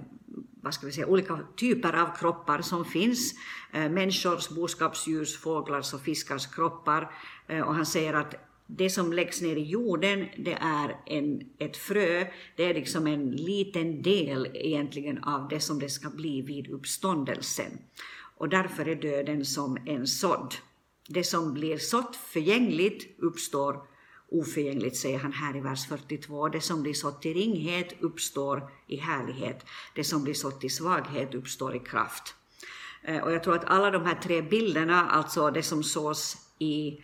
vad 0.63 0.75
ska 0.75 0.87
vi 0.87 0.93
säga, 0.93 1.07
olika 1.07 1.39
typer 1.57 1.93
av 1.93 2.17
kroppar 2.17 2.63
som 2.63 2.85
finns. 2.85 3.35
Eh, 3.73 3.91
människors, 3.91 4.49
boskapsdjurs, 4.49 5.39
fåglars 5.39 5.95
och 5.95 6.01
fiskars 6.01 6.47
kroppar. 6.47 7.11
Eh, 7.47 7.61
och 7.61 7.75
han 7.75 7.87
säger 7.87 8.15
att 8.15 8.35
det 8.67 8.91
som 8.91 9.13
läggs 9.13 9.41
ner 9.41 9.57
i 9.57 9.65
jorden, 9.65 10.29
det 10.39 10.59
är 10.61 10.97
en, 11.07 11.43
ett 11.59 11.77
frö, 11.77 12.27
det 12.57 12.65
är 12.65 12.75
liksom 12.75 13.07
en 13.07 13.31
liten 13.31 14.03
del 14.03 14.49
egentligen 14.55 15.25
av 15.25 15.49
det 15.49 15.61
som 15.61 15.79
det 15.79 15.89
ska 15.89 16.11
bli 16.11 16.43
vid 16.43 16.71
uppståndelsen. 16.71 17.79
Och 18.37 18.49
därför 18.49 18.89
är 18.89 18.97
döden 18.97 19.45
som 19.45 19.79
en 19.87 20.07
sådd. 20.07 20.55
Det 21.09 21.25
som 21.25 21.55
blir 21.55 21.79
sått 21.79 22.17
förgängligt 22.17 23.21
uppstår 23.23 23.90
oförgängligt, 24.31 24.97
säger 24.97 25.19
han 25.19 25.33
här 25.33 25.57
i 25.57 25.61
vers 25.61 25.87
42. 25.87 26.49
Det 26.49 26.61
som 26.61 26.83
blir 26.83 26.95
sått 26.95 27.27
i 27.27 27.35
ringhet 27.35 27.95
uppstår 28.01 28.71
i 28.87 28.97
härlighet. 28.97 29.67
Det 29.95 30.05
som 30.05 30.25
blir 30.25 30.35
sått 30.35 30.65
i 30.65 30.69
svaghet 30.69 31.35
uppstår 31.35 31.77
i 31.77 31.79
kraft. 31.79 32.35
Eh, 33.03 33.23
och 33.23 33.33
jag 33.33 33.45
tror 33.45 33.55
att 33.55 33.65
alla 33.65 33.91
de 33.91 34.07
här 34.07 34.15
tre 34.15 34.43
bilderna, 34.43 35.11
alltså 35.11 35.51
det 35.51 35.63
som 35.63 35.83
sås 35.83 36.37
i 36.59 37.01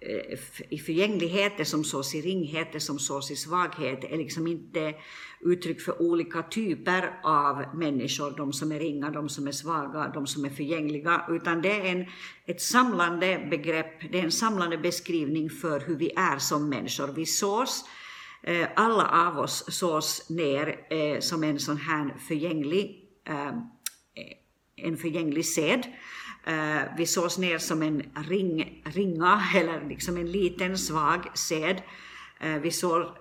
Eh, 0.00 0.38
i 0.68 0.78
förgänglighet, 0.78 1.52
det 1.56 1.64
som 1.64 1.84
sås 1.84 2.14
i 2.14 2.20
ringhet, 2.20 2.68
det 2.72 2.80
som 2.80 2.98
sås 2.98 3.30
i 3.30 3.36
svaghet, 3.36 4.04
är 4.04 4.16
liksom 4.16 4.46
inte 4.46 4.94
uttryck 5.40 5.80
för 5.80 6.02
olika 6.02 6.42
typer 6.42 7.20
av 7.22 7.76
människor, 7.76 8.36
de 8.36 8.52
som 8.52 8.72
är 8.72 8.78
ringa, 8.78 9.10
de 9.10 9.28
som 9.28 9.46
är 9.46 9.52
svaga, 9.52 10.10
de 10.14 10.26
som 10.26 10.44
är 10.44 10.50
förgängliga, 10.50 11.24
utan 11.28 11.62
det 11.62 11.72
är 11.72 11.84
en, 11.84 12.06
ett 12.46 12.60
samlande 12.60 13.46
begrepp, 13.50 14.12
det 14.12 14.18
är 14.18 14.24
en 14.24 14.32
samlande 14.32 14.78
beskrivning 14.78 15.50
för 15.50 15.80
hur 15.80 15.96
vi 15.96 16.10
är 16.16 16.38
som 16.38 16.68
människor. 16.68 17.08
Vi 17.08 17.26
sås, 17.26 17.84
eh, 18.42 18.68
alla 18.76 19.28
av 19.28 19.38
oss 19.38 19.64
sås 19.68 20.30
ner 20.30 20.86
eh, 20.90 21.20
som 21.20 21.44
en 21.44 21.58
sån 21.58 21.76
här 21.76 22.14
förgänglig, 22.28 23.04
en 24.76 24.96
förgänglig 24.96 25.46
sed, 25.46 25.86
Eh, 26.48 26.82
vi 26.96 27.06
sås 27.06 27.38
ner 27.38 27.58
som 27.58 27.82
en 27.82 28.02
ring, 28.14 28.82
ringa 28.84 29.42
eller 29.54 29.88
liksom 29.88 30.16
en 30.16 30.30
liten 30.30 30.78
svag 30.78 31.28
sed 31.34 31.82
eh, 32.40 32.56
vi 32.56 32.70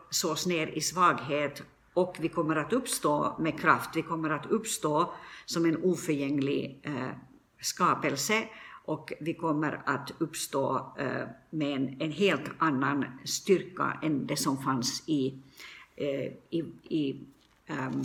sås 0.09 0.45
ner 0.45 0.67
i 0.67 0.81
svaghet 0.81 1.63
och 1.93 2.17
vi 2.19 2.29
kommer 2.29 2.55
att 2.55 2.73
uppstå 2.73 3.35
med 3.39 3.59
kraft. 3.59 3.89
Vi 3.95 4.01
kommer 4.01 4.29
att 4.29 4.45
uppstå 4.45 5.13
som 5.45 5.65
en 5.65 5.83
oförgänglig 5.83 6.79
eh, 6.83 7.09
skapelse 7.61 8.43
och 8.85 9.13
vi 9.19 9.33
kommer 9.33 9.81
att 9.85 10.11
uppstå 10.17 10.93
med 11.49 11.75
en, 11.75 12.01
en 12.01 12.11
helt 12.11 12.51
annan 12.57 13.05
styrka 13.25 13.99
än 14.03 14.27
det 14.27 14.37
som 14.37 14.57
fanns 14.57 15.03
i, 15.07 15.41
i, 16.49 16.59
i 16.89 17.27
Ehm, 17.69 18.01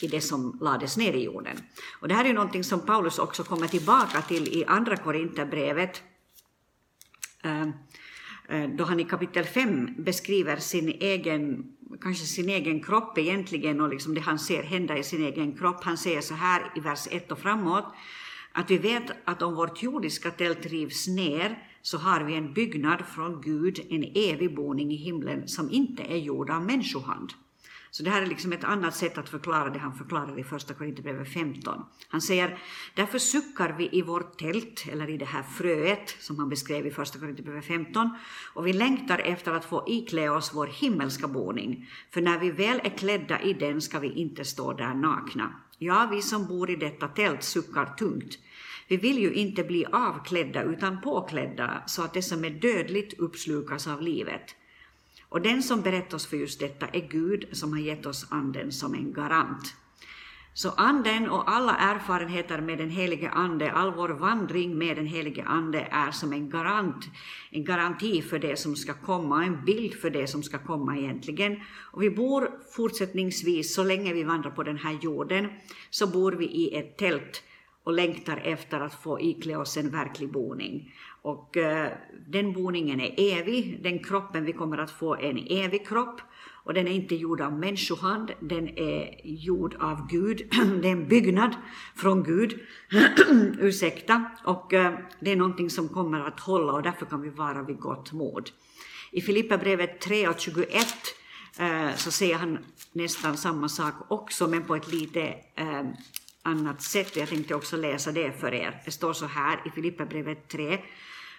i 0.00 0.06
det 0.06 0.20
som 0.20 0.58
lades 0.60 0.96
ner 0.96 1.12
i 1.12 1.24
jorden. 1.24 1.56
Och 2.00 2.08
det 2.08 2.14
här 2.14 2.24
är 2.24 2.28
ju 2.28 2.34
någonting 2.34 2.64
som 2.64 2.80
Paulus 2.80 3.18
också 3.18 3.44
kommer 3.44 3.66
tillbaka 3.66 4.22
till 4.22 4.48
i 4.48 4.64
Andra 4.64 4.96
Korinthierbrevet, 4.96 6.02
ehm, 7.42 7.72
eh, 8.48 8.70
då 8.70 8.84
han 8.84 9.00
i 9.00 9.04
kapitel 9.04 9.44
5 9.44 9.94
beskriver 9.98 10.56
sin 10.56 10.88
egen, 10.88 11.72
kanske 12.00 12.26
sin 12.26 12.48
egen 12.48 12.82
kropp 12.82 13.18
egentligen 13.18 13.80
och 13.80 13.88
liksom 13.88 14.14
det 14.14 14.20
han 14.20 14.38
ser 14.38 14.62
hända 14.62 14.98
i 14.98 15.04
sin 15.04 15.24
egen 15.24 15.58
kropp. 15.58 15.84
Han 15.84 15.98
säger 15.98 16.20
så 16.20 16.34
här 16.34 16.72
i 16.76 16.80
vers 16.80 17.08
1 17.10 17.32
och 17.32 17.38
framåt, 17.38 17.84
att 18.52 18.70
vi 18.70 18.78
vet 18.78 19.12
att 19.24 19.42
om 19.42 19.54
vårt 19.54 19.82
jordiska 19.82 20.30
tält 20.30 20.66
rivs 20.66 21.08
ner 21.08 21.68
så 21.82 21.98
har 21.98 22.20
vi 22.20 22.34
en 22.34 22.52
byggnad 22.52 23.02
från 23.14 23.40
Gud, 23.40 23.80
en 23.90 24.04
evig 24.14 24.54
boning 24.54 24.92
i 24.92 24.96
himlen 24.96 25.48
som 25.48 25.70
inte 25.70 26.02
är 26.02 26.16
gjord 26.16 26.50
av 26.50 26.64
människohand. 26.64 27.32
Så 27.90 28.02
det 28.02 28.10
här 28.10 28.22
är 28.22 28.26
liksom 28.26 28.52
ett 28.52 28.64
annat 28.64 28.94
sätt 28.94 29.18
att 29.18 29.28
förklara 29.28 29.70
det 29.70 29.78
han 29.78 29.94
förklarar 29.94 30.38
i 30.38 30.44
första 30.44 30.74
Korinthierbrevet 30.74 31.32
15. 31.32 31.84
Han 32.08 32.20
säger, 32.20 32.58
därför 32.94 33.18
suckar 33.18 33.74
vi 33.78 33.88
i 33.92 34.02
vårt 34.02 34.38
tält, 34.38 34.84
eller 34.92 35.10
i 35.10 35.16
det 35.16 35.24
här 35.24 35.42
fröet 35.42 36.16
som 36.20 36.38
han 36.38 36.48
beskrev 36.48 36.86
i 36.86 36.90
första 36.90 37.18
Korinthierbrevet 37.18 37.64
15, 37.64 38.10
och 38.54 38.66
vi 38.66 38.72
längtar 38.72 39.18
efter 39.18 39.52
att 39.52 39.64
få 39.64 39.84
iklä 39.88 40.30
oss 40.30 40.50
vår 40.54 40.66
himmelska 40.66 41.28
boning, 41.28 41.90
för 42.10 42.20
när 42.20 42.38
vi 42.38 42.50
väl 42.50 42.80
är 42.84 42.98
klädda 42.98 43.42
i 43.42 43.52
den 43.52 43.80
ska 43.80 43.98
vi 43.98 44.12
inte 44.12 44.44
stå 44.44 44.72
där 44.72 44.94
nakna. 44.94 45.54
Ja, 45.78 46.08
vi 46.10 46.22
som 46.22 46.46
bor 46.46 46.70
i 46.70 46.76
detta 46.76 47.08
tält 47.08 47.42
suckar 47.42 47.86
tungt. 47.86 48.38
Vi 48.88 48.96
vill 48.96 49.18
ju 49.18 49.32
inte 49.32 49.64
bli 49.64 49.84
avklädda 49.84 50.62
utan 50.62 51.00
påklädda 51.00 51.82
så 51.86 52.02
att 52.02 52.14
det 52.14 52.22
som 52.22 52.44
är 52.44 52.50
dödligt 52.50 53.18
uppslukas 53.18 53.86
av 53.86 54.02
livet. 54.02 54.54
Och 55.28 55.42
den 55.42 55.62
som 55.62 55.82
berättar 55.82 56.16
oss 56.16 56.26
för 56.26 56.36
just 56.36 56.60
detta 56.60 56.86
är 56.86 57.08
Gud 57.08 57.48
som 57.52 57.72
har 57.72 57.80
gett 57.80 58.06
oss 58.06 58.26
anden 58.30 58.72
som 58.72 58.94
en 58.94 59.12
garant. 59.12 59.74
Så 60.54 60.70
anden 60.70 61.30
och 61.30 61.50
alla 61.50 61.76
erfarenheter 61.76 62.60
med 62.60 62.78
den 62.78 62.90
helige 62.90 63.30
ande, 63.30 63.72
all 63.72 63.94
vår 63.94 64.08
vandring 64.08 64.78
med 64.78 64.96
den 64.96 65.06
helige 65.06 65.44
ande 65.44 65.88
är 65.90 66.10
som 66.10 66.32
en 66.32 66.50
garant, 66.50 67.04
en 67.50 67.64
garanti 67.64 68.22
för 68.22 68.38
det 68.38 68.56
som 68.56 68.76
ska 68.76 68.94
komma, 68.94 69.44
en 69.44 69.64
bild 69.64 69.94
för 69.94 70.10
det 70.10 70.26
som 70.26 70.42
ska 70.42 70.58
komma 70.58 70.98
egentligen. 70.98 71.56
Och 71.92 72.02
vi 72.02 72.10
bor 72.10 72.50
fortsättningsvis, 72.76 73.74
så 73.74 73.84
länge 73.84 74.12
vi 74.12 74.24
vandrar 74.24 74.50
på 74.50 74.62
den 74.62 74.78
här 74.78 74.98
jorden, 75.02 75.48
så 75.90 76.06
bor 76.06 76.32
vi 76.32 76.44
i 76.44 76.76
ett 76.76 76.98
tält 76.98 77.42
och 77.88 77.94
längtar 77.94 78.36
efter 78.36 78.80
att 78.80 79.02
få 79.02 79.20
iklä 79.20 79.56
oss 79.56 79.76
en 79.76 79.90
verklig 79.90 80.32
boning. 80.32 80.94
Och 81.22 81.56
eh, 81.56 81.92
den 82.26 82.52
boningen 82.52 83.00
är 83.00 83.14
evig, 83.18 83.82
den 83.82 83.98
kroppen 83.98 84.44
vi 84.44 84.52
kommer 84.52 84.78
att 84.78 84.90
få 84.90 85.14
är 85.14 85.30
en 85.30 85.46
evig 85.50 85.86
kropp. 85.88 86.20
Och 86.64 86.74
den 86.74 86.88
är 86.88 86.92
inte 86.92 87.14
gjord 87.14 87.40
av 87.40 87.52
människohand, 87.52 88.30
den 88.40 88.68
är 88.78 89.20
gjord 89.24 89.74
av 89.80 90.08
Gud, 90.08 90.36
det 90.82 90.88
är 90.88 90.92
en 90.92 91.08
byggnad 91.08 91.56
från 91.96 92.22
Gud, 92.22 92.60
ursäkta, 93.58 94.24
och 94.44 94.74
eh, 94.74 94.98
det 95.20 95.32
är 95.32 95.36
någonting 95.36 95.70
som 95.70 95.88
kommer 95.88 96.20
att 96.20 96.40
hålla 96.40 96.72
och 96.72 96.82
därför 96.82 97.06
kan 97.06 97.22
vi 97.22 97.28
vara 97.28 97.62
vid 97.62 97.78
gott 97.78 98.12
mod. 98.12 98.50
I 99.10 99.20
Filipperbrevet 99.20 100.00
3 100.00 100.28
och 100.28 100.40
21 100.40 100.68
eh, 101.58 101.94
så 101.96 102.10
säger 102.10 102.36
han 102.36 102.58
nästan 102.92 103.36
samma 103.36 103.68
sak 103.68 103.94
också, 104.08 104.48
men 104.48 104.64
på 104.64 104.76
ett 104.76 104.92
lite 104.92 105.34
eh, 105.54 105.82
annat 106.48 106.82
sätt. 106.82 107.16
Jag 107.16 107.28
tänkte 107.28 107.54
också 107.54 107.76
läsa 107.76 108.12
det 108.12 108.40
för 108.40 108.54
er. 108.54 108.82
Det 108.84 108.90
står 108.90 109.12
så 109.12 109.26
här 109.26 109.62
i 109.66 109.70
Filipperbrevet 109.70 110.48
3, 110.48 110.84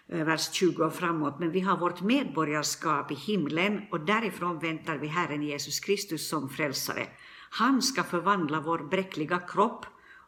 eh, 0.08 0.26
vers 0.26 0.52
20 0.54 0.84
och 0.84 0.94
framåt, 0.94 1.40
men 1.40 1.52
vi 1.52 1.60
har 1.60 1.78
vårt 1.78 2.02
medborgarskap 2.02 3.12
i 3.12 3.16
himlen 3.16 3.82
och 3.92 4.00
därifrån 4.00 4.60
väntar 4.60 4.98
vi 4.98 5.08
Herren 5.08 5.44
Jesus 5.44 5.80
Kristus 5.80 6.30
som 6.30 6.50
frälsare. 6.50 7.08
Han 7.50 7.82
ska 7.82 8.04
förvandla 8.04 8.62
vår 8.62 8.80
bräckliga 8.80 9.40
kropp 9.40 9.86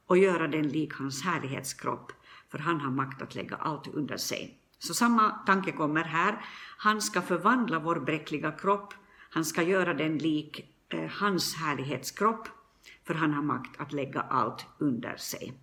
och 0.08 0.18
göra 0.18 0.48
den 0.48 0.68
lik 0.68 0.94
hans 0.94 1.24
härlighetskropp, 1.24 2.12
för 2.52 2.58
han 2.58 2.82
har 2.82 2.92
makt 2.92 3.22
att 3.22 3.36
lägga 3.36 3.56
allt 3.56 3.88
under 3.88 4.18
sig. 4.18 4.58
Så 4.80 4.94
samma 4.94 5.30
tanke 5.30 5.72
kommer 5.72 6.04
här. 6.04 6.46
Han 6.78 7.02
ska 7.02 7.22
förvandla 7.22 7.80
vår 7.80 8.00
bräckliga 8.00 8.52
kropp, 8.52 8.94
han 9.30 9.46
ska 9.46 9.64
göra 9.64 9.94
den 9.94 10.18
lik 10.18 10.66
eh, 10.90 11.10
hans 11.10 11.56
härlighetskropp, 11.56 12.48
för 13.12 13.20
han 13.20 13.34
har 13.34 13.42
makt 13.42 13.82
att 13.82 13.94
lägga 13.94 14.22
allt 14.22 14.66
under 14.80 15.16
sig. 15.16 15.54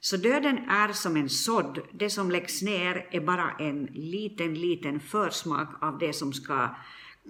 Så 0.00 0.16
döden 0.16 0.58
är 0.58 0.92
som 0.92 1.16
en 1.16 1.28
sådd, 1.28 1.80
det 1.92 2.10
som 2.10 2.30
läggs 2.30 2.62
ner 2.62 3.08
är 3.10 3.20
bara 3.20 3.50
en 3.58 3.84
liten, 3.84 4.54
liten 4.54 5.00
försmak 5.00 5.68
av 5.80 5.98
det 5.98 6.12
som 6.12 6.32
ska 6.32 6.76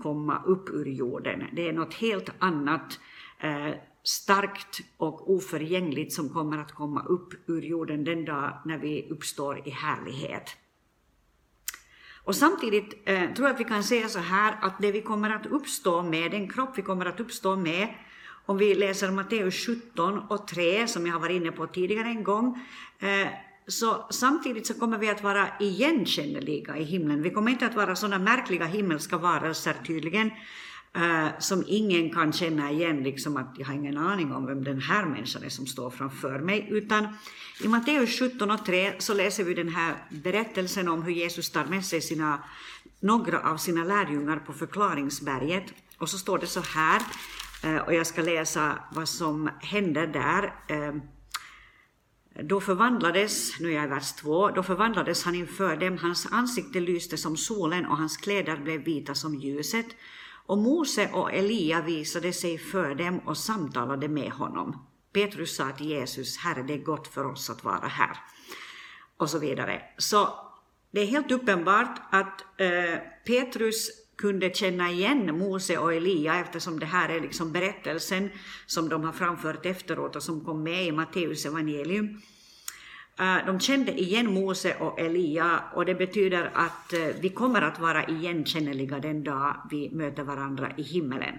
komma 0.03 0.43
upp 0.47 0.69
ur 0.69 0.87
jorden. 0.87 1.45
Det 1.53 1.69
är 1.69 1.73
något 1.73 1.95
helt 1.95 2.31
annat, 2.39 3.01
eh, 3.41 3.75
starkt 4.03 4.81
och 4.97 5.35
oförgängligt 5.35 6.13
som 6.13 6.29
kommer 6.29 6.59
att 6.59 6.73
komma 6.73 7.03
upp 7.03 7.35
ur 7.47 7.63
jorden 7.63 8.05
den 8.05 8.25
dag 8.25 8.63
när 8.65 8.79
vi 8.79 9.09
uppstår 9.11 9.69
i 9.69 9.71
härlighet. 9.71 10.57
Och 12.25 12.37
samtidigt 12.37 13.03
eh, 13.05 13.33
tror 13.35 13.49
jag 13.49 13.55
att 13.55 13.61
vi 13.61 13.65
kan 13.65 13.85
säga 13.85 14.09
så 14.09 14.19
här 14.19 14.59
att 14.61 14.81
det 14.81 14.93
vi 14.93 15.01
kommer 15.01 15.31
att 15.31 15.47
uppstå 15.47 16.03
med, 16.03 16.31
den 16.31 16.49
kropp 16.49 16.79
vi 16.79 16.83
kommer 16.83 17.07
att 17.07 17.21
uppstå 17.21 17.57
med, 17.57 17.89
om 18.47 18.59
vi 18.59 18.75
läser 18.75 19.11
Matteus 19.11 19.67
17 19.67 20.19
och 20.19 20.49
3, 20.49 20.89
som 20.89 21.07
jag 21.07 21.13
har 21.13 21.21
varit 21.21 21.43
inne 21.43 21.53
på 21.53 21.67
tidigare 21.67 22.09
en 22.09 22.25
gång, 22.25 22.61
eh, 22.99 23.29
så 23.67 24.07
samtidigt 24.11 24.67
så 24.67 24.75
kommer 24.75 24.99
vi 24.99 25.11
att 25.11 25.23
vara 25.23 25.49
igenkänneliga 25.61 26.77
i 26.77 26.85
himlen. 26.85 27.23
Vi 27.23 27.31
kommer 27.31 27.51
inte 27.51 27.67
att 27.67 27.75
vara 27.75 27.97
sådana 27.97 28.19
märkliga 28.19 28.65
himmelska 28.65 29.17
varelser 29.17 29.75
tydligen, 29.87 30.31
eh, 30.97 31.29
som 31.39 31.65
ingen 31.67 32.11
kan 32.11 32.33
känna 32.33 32.71
igen, 32.71 33.03
liksom 33.03 33.37
att 33.37 33.55
jag 33.59 33.67
har 33.67 33.75
ingen 33.75 33.99
aning 33.99 34.33
om 34.33 34.47
vem 34.47 34.65
den 34.65 34.81
här 34.81 35.05
människan 35.05 35.45
är 35.45 35.49
som 35.49 35.67
står 35.67 35.91
framför 35.91 36.39
mig, 36.39 36.67
utan 36.71 37.09
i 37.65 37.69
Matteus 37.69 38.19
17 38.19 38.51
och 38.51 38.67
3 38.67 38.93
så 38.99 39.15
läser 39.15 39.45
vi 39.45 39.55
den 39.55 39.69
här 39.69 39.95
berättelsen 40.11 40.89
om 40.89 41.03
hur 41.03 41.13
Jesus 41.13 41.51
tar 41.51 41.65
med 41.65 41.85
sig 41.85 42.01
sina, 42.01 42.45
några 43.01 43.41
av 43.51 43.57
sina 43.57 43.85
lärjungar 43.85 44.37
på 44.37 44.53
förklaringsberget, 44.53 45.65
och 45.99 46.09
så 46.09 46.19
står 46.19 46.39
det 46.39 46.47
så 46.47 46.61
här 46.61 47.03
Eh, 47.65 47.77
och 47.77 47.95
jag 47.95 48.07
ska 48.07 48.23
läsa 48.23 48.79
vad 48.93 49.09
som 49.09 49.51
händer 49.61 50.07
där. 50.07 50.55
Eh, 50.69 50.95
då 52.43 52.61
förvandlades, 52.61 53.61
nu 53.61 53.71
är 53.71 53.75
jag 53.75 53.85
i 53.85 53.89
vers 53.89 54.13
2, 54.13 54.51
då 54.51 54.63
förvandlades 54.63 55.25
han 55.25 55.35
inför 55.35 55.77
dem, 55.77 55.99
hans 55.99 56.33
ansikte 56.33 56.81
lyste 56.81 57.17
som 57.17 57.37
solen 57.37 57.87
och 57.87 57.97
hans 57.97 58.17
kläder 58.17 58.57
blev 58.57 58.81
vita 58.81 59.15
som 59.15 59.35
ljuset. 59.35 59.87
Och 60.47 60.59
Mose 60.59 61.11
och 61.13 61.33
Elia 61.33 61.83
visade 61.83 62.33
sig 62.33 62.59
för 62.59 62.95
dem 62.95 63.19
och 63.19 63.37
samtalade 63.37 64.09
med 64.09 64.33
honom. 64.33 64.87
Petrus 65.13 65.57
sa 65.57 65.71
till 65.71 65.87
Jesus, 65.87 66.37
Herre, 66.37 66.63
det 66.63 66.75
är 66.75 66.85
gott 66.85 67.09
för 67.09 67.25
oss 67.25 67.51
att 67.51 67.65
vara 67.65 67.87
här. 67.87 68.17
Och 69.17 69.31
så 69.31 69.39
vidare. 69.39 69.83
Så 69.99 70.29
det 70.91 71.01
är 71.01 71.07
helt 71.07 71.31
uppenbart 71.31 72.01
att 72.11 72.61
eh, 72.61 72.99
Petrus 73.27 74.04
kunde 74.17 74.55
känna 74.55 74.91
igen 74.91 75.39
Mose 75.39 75.79
och 75.79 75.95
Elia 75.95 76.41
eftersom 76.41 76.81
det 76.81 76.87
här 76.87 77.09
är 77.09 77.21
liksom 77.21 77.53
berättelsen 77.53 78.31
som 78.67 78.89
de 78.89 79.05
har 79.05 79.13
framfört 79.13 79.67
efteråt 79.67 80.17
och 80.17 80.23
som 80.23 80.45
kom 80.45 80.63
med 80.63 80.87
i 80.87 80.93
Matteus 80.93 81.47
evangelium. 81.47 82.21
Eh, 83.19 83.47
de 83.47 83.61
kände 83.61 84.01
igen 84.01 84.35
Mose 84.35 84.75
och 84.81 85.01
Elia 85.01 85.61
och 85.75 85.85
det 85.85 85.95
betyder 85.95 86.51
att 86.55 86.93
eh, 86.93 87.07
vi 87.21 87.29
kommer 87.29 87.63
att 87.63 87.81
vara 87.81 88.05
igenkänneliga 88.05 88.99
den 88.99 89.25
dag 89.25 89.57
vi 89.71 89.91
möter 89.91 90.23
varandra 90.23 90.73
i 90.77 90.83
himmelen. 90.83 91.39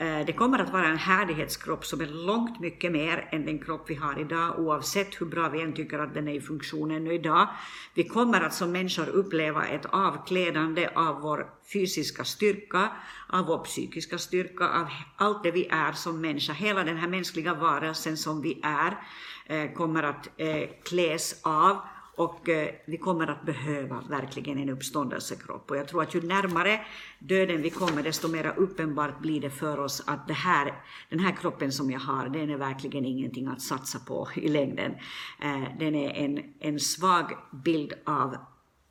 Eh, 0.00 0.26
det 0.26 0.32
kommer 0.32 0.58
att 0.58 0.72
vara 0.72 0.86
en 0.86 0.98
härlighetskropp 0.98 1.84
som 1.84 2.00
är 2.00 2.06
långt 2.06 2.60
mycket 2.60 2.92
mer 2.92 3.28
än 3.32 3.46
den 3.46 3.58
kropp 3.58 3.90
vi 3.90 3.94
har 3.94 4.20
idag, 4.20 4.58
oavsett 4.58 5.20
hur 5.20 5.26
bra 5.26 5.48
vi 5.48 5.62
än 5.62 5.72
tycker 5.72 5.98
att 5.98 6.14
den 6.14 6.28
är 6.28 6.32
i 6.32 6.40
funktion 6.40 6.90
ännu 6.90 7.14
idag. 7.14 7.48
Vi 7.94 8.04
kommer 8.04 8.40
att 8.40 8.54
som 8.54 8.72
människor 8.72 9.08
uppleva 9.08 9.66
ett 9.66 9.86
avklädande 9.86 10.88
av 10.94 11.20
vår 11.20 11.46
fysiska 11.72 12.24
styrka, 12.24 12.92
av 13.28 13.46
vår 13.46 13.58
psykiska 13.58 14.18
styrka, 14.18 14.68
av 14.68 14.86
allt 15.16 15.42
det 15.42 15.50
vi 15.50 15.66
är 15.66 15.92
som 15.92 16.20
människa. 16.20 16.52
Hela 16.52 16.84
den 16.84 16.96
här 16.96 17.08
mänskliga 17.08 17.54
varelsen 17.54 18.16
som 18.16 18.42
vi 18.42 18.60
är 18.62 18.98
eh, 19.46 19.72
kommer 19.72 20.02
att 20.02 20.28
eh, 20.36 20.68
kläs 20.84 21.40
av 21.44 21.76
och 22.18 22.48
eh, 22.48 22.74
vi 22.84 22.96
kommer 22.96 23.26
att 23.26 23.42
behöva 23.42 24.00
verkligen 24.08 24.58
en 24.58 24.68
uppståndelsekropp. 24.68 25.70
Och 25.70 25.76
jag 25.76 25.88
tror 25.88 26.02
att 26.02 26.14
ju 26.14 26.20
närmare 26.20 26.80
döden 27.18 27.62
vi 27.62 27.70
kommer, 27.70 28.02
desto 28.02 28.28
mer 28.28 28.54
uppenbart 28.56 29.20
blir 29.20 29.40
det 29.40 29.50
för 29.50 29.80
oss 29.80 30.02
att 30.06 30.28
det 30.28 30.34
här, 30.34 30.82
den 31.08 31.20
här 31.20 31.36
kroppen 31.36 31.72
som 31.72 31.90
jag 31.90 32.00
har, 32.00 32.28
den 32.28 32.50
är 32.50 32.56
verkligen 32.56 33.04
ingenting 33.04 33.46
att 33.46 33.62
satsa 33.62 33.98
på 33.98 34.28
i 34.34 34.48
längden. 34.48 34.94
Eh, 35.42 35.78
den 35.78 35.94
är 35.94 36.10
en, 36.10 36.54
en 36.58 36.80
svag 36.80 37.36
bild 37.50 37.92
av 38.04 38.36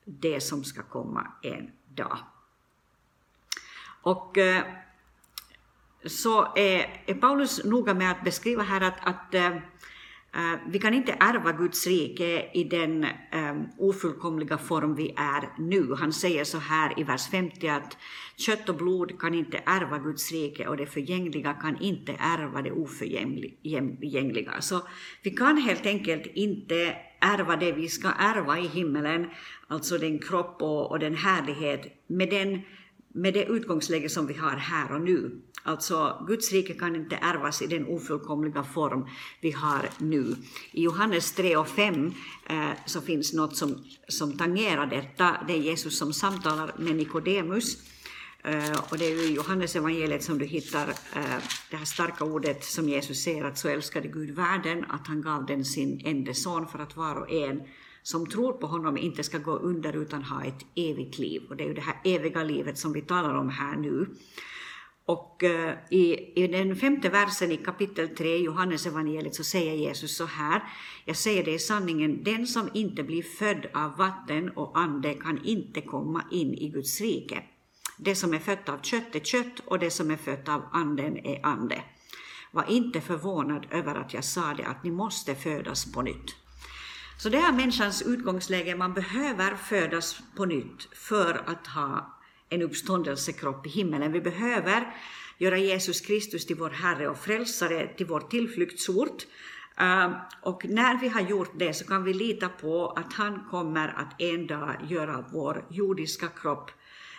det 0.06 0.42
som 0.42 0.64
ska 0.64 0.84
komma 0.84 1.28
en 1.42 1.72
dag. 1.96 2.18
Och 4.02 4.38
eh, 4.38 4.64
så 6.06 6.42
är, 6.56 7.04
är 7.06 7.14
Paulus 7.14 7.66
noga 7.66 7.94
med 7.94 8.12
att 8.12 8.24
beskriva 8.24 8.64
här 8.64 8.82
att, 8.82 9.08
att 9.08 9.34
eh, 9.34 9.58
Eh, 10.38 10.60
vi 10.68 10.80
kan 10.80 10.94
inte 10.94 11.18
ärva 11.20 11.52
Guds 11.52 11.88
rike 11.88 12.50
i 12.54 12.64
den 12.64 13.06
um, 13.34 13.68
ofullkomliga 13.78 14.58
form 14.58 14.96
vi 14.96 15.14
är 15.18 15.50
nu. 15.58 15.96
Han 16.00 16.14
säger 16.14 16.44
så 16.44 16.58
här 16.58 17.00
i 17.00 17.04
vers 17.04 17.30
50 17.30 17.68
att 17.68 17.98
kött 18.36 18.70
och 18.70 18.76
blod 18.76 19.20
kan 19.20 19.34
inte 19.34 19.62
ärva 19.66 19.98
Guds 19.98 20.32
rike 20.32 20.68
och 20.68 20.78
det 20.78 20.86
förgängliga 20.86 21.54
kan 21.54 21.82
inte 21.82 22.16
ärva 22.20 22.62
det 22.62 22.72
oförgängliga. 22.72 24.62
Så 24.62 24.82
vi 25.24 25.32
kan 25.32 25.58
helt 25.58 25.86
enkelt 25.86 26.26
inte 26.26 26.96
ärva 27.20 27.56
det 27.56 27.72
vi 27.72 27.88
ska 27.88 28.08
ärva 28.20 28.60
i 28.60 28.68
himmelen, 28.68 29.30
alltså 29.68 29.98
den 29.98 30.20
kropp 30.20 30.62
och, 30.62 30.92
och 30.92 31.00
den 31.00 31.16
härlighet, 31.16 32.04
med, 32.08 32.30
den, 32.30 32.62
med 33.18 33.34
det 33.34 33.46
utgångsläge 33.46 34.10
som 34.10 34.28
vi 34.28 34.34
har 34.34 34.56
här 34.56 34.92
och 34.92 35.02
nu. 35.02 35.42
Alltså, 35.64 36.26
Guds 36.28 36.52
rike 36.52 36.74
kan 36.74 36.96
inte 36.96 37.16
ärvas 37.16 37.62
i 37.62 37.68
den 37.68 37.88
ofullkomliga 37.88 38.64
form 38.64 39.08
vi 39.42 39.52
har 39.52 39.90
nu. 39.98 40.36
I 40.72 40.84
Johannes 40.84 41.32
3 41.32 41.58
och 41.58 41.68
5 41.68 42.14
eh, 42.50 42.70
så 42.86 43.02
finns 43.02 43.34
något 43.34 43.56
som, 43.56 43.84
som 44.08 44.38
tangerar 44.38 44.86
detta. 44.86 45.38
Det 45.48 45.54
är 45.54 45.58
Jesus 45.58 45.98
som 45.98 46.14
samtalar 46.14 46.72
med 46.78 46.96
Nikodemus. 46.96 47.78
Eh, 48.44 48.80
och 48.90 48.98
det 48.98 49.06
är 49.06 49.16
ju 49.16 49.22
i 49.22 49.34
Johannes 49.34 49.76
evangeliet 49.76 50.24
som 50.24 50.38
du 50.38 50.46
hittar 50.46 50.88
eh, 50.90 51.38
det 51.72 51.78
här 51.78 51.86
starka 51.86 52.24
ordet 52.24 52.64
som 52.64 52.90
Jesus 52.90 53.24
säger 53.24 53.44
att 53.44 53.58
så 53.58 53.68
älskade 53.68 54.08
Gud 54.08 54.30
världen 54.30 54.86
att 54.90 55.08
han 55.08 55.22
gav 55.22 55.46
den 55.46 55.66
sin 55.66 56.02
enda 56.06 56.34
son 56.34 56.68
för 56.68 56.80
att 56.80 56.98
var 56.98 57.16
och 57.16 57.32
en 57.32 57.62
som 58.08 58.26
tror 58.26 58.54
på 58.54 58.68
honom 58.68 58.98
inte 58.98 59.24
ska 59.24 59.38
gå 59.38 59.52
under 59.52 59.94
utan 59.96 60.24
ha 60.24 60.44
ett 60.44 60.66
evigt 60.76 61.20
liv. 61.20 61.42
Och 61.50 61.58
det 61.58 61.64
är 61.64 61.68
ju 61.68 61.74
det 61.74 61.82
här 61.82 62.02
eviga 62.04 62.44
livet 62.44 62.78
som 62.78 62.94
vi 62.94 63.02
talar 63.02 63.34
om 63.34 63.50
här 63.50 63.76
nu. 63.78 64.10
Och 65.06 65.44
eh, 65.44 65.74
i, 65.92 66.34
i 66.44 66.48
den 66.48 66.76
femte 66.76 67.10
versen 67.10 67.52
i 67.52 67.58
kapitel 67.58 68.10
3 68.10 68.36
i 68.36 68.44
Johannesevangeliet 68.44 69.36
så 69.36 69.44
säger 69.44 69.74
Jesus 69.74 70.18
så 70.18 70.26
här, 70.26 70.64
jag 71.06 71.16
säger 71.16 71.44
det 71.44 71.52
i 71.52 71.60
sanningen, 71.60 72.24
den 72.24 72.48
som 72.48 72.70
inte 72.74 73.04
blir 73.04 73.24
född 73.24 73.68
av 73.74 73.98
vatten 73.98 74.50
och 74.50 74.78
ande 74.80 75.14
kan 75.14 75.46
inte 75.46 75.82
komma 75.82 76.24
in 76.32 76.54
i 76.54 76.70
Guds 76.70 77.02
rike. 77.02 77.44
Det 77.98 78.16
som 78.16 78.34
är 78.34 78.40
fött 78.40 78.70
av 78.70 78.78
kött 78.82 79.16
är 79.16 79.20
kött 79.20 79.60
och 79.66 79.80
det 79.80 79.92
som 79.92 80.12
är 80.12 80.18
fött 80.18 80.50
av 80.50 80.62
anden 80.72 81.18
är 81.18 81.46
ande. 81.46 81.84
Var 82.52 82.66
inte 82.70 83.02
förvånad 83.02 83.68
över 83.72 83.96
att 83.96 84.14
jag 84.14 84.24
sa 84.24 84.54
det, 84.54 84.66
att 84.66 84.84
ni 84.84 84.92
måste 84.92 85.36
födas 85.36 85.92
på 85.92 86.02
nytt. 86.02 86.47
Så 87.20 87.30
det 87.30 87.38
är 87.38 87.52
människans 87.52 88.02
utgångsläge, 88.02 88.76
man 88.76 88.94
behöver 88.94 89.56
födas 89.56 90.22
på 90.36 90.46
nytt 90.46 90.88
för 90.94 91.44
att 91.46 91.68
ha 91.68 92.20
en 92.50 92.62
uppståndelsekropp 92.62 93.66
i 93.66 93.70
himmelen. 93.70 94.12
Vi 94.12 94.22
behöver 94.22 94.96
göra 95.38 95.58
Jesus 95.58 96.02
Kristus 96.02 96.46
till 96.46 96.56
vår 96.56 96.70
Herre 96.70 97.10
och 97.10 97.18
Frälsare, 97.18 97.88
till 97.88 98.06
vår 98.06 98.20
tillflyktsort. 98.20 99.26
Ehm, 99.78 100.12
och 100.42 100.66
när 100.66 101.00
vi 101.00 101.08
har 101.08 101.22
gjort 101.22 101.52
det 101.60 101.74
så 101.74 101.86
kan 101.86 102.04
vi 102.04 102.14
lita 102.14 102.50
på 102.50 102.90
att 102.90 103.14
han 103.14 103.44
kommer 103.52 103.88
att 103.88 104.22
en 104.22 104.48
dag 104.48 104.76
göra 104.90 105.26
vår 105.32 105.66
jordiska 105.70 106.28
kropp 106.28 106.72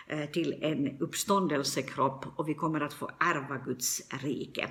eh, 0.07 0.25
till 0.25 0.53
en 0.61 0.97
uppståndelsekropp 0.99 2.25
och 2.35 2.49
vi 2.49 2.53
kommer 2.53 2.81
att 2.81 2.93
få 2.93 3.11
ärva 3.19 3.57
Guds 3.57 4.01
rike. 4.09 4.69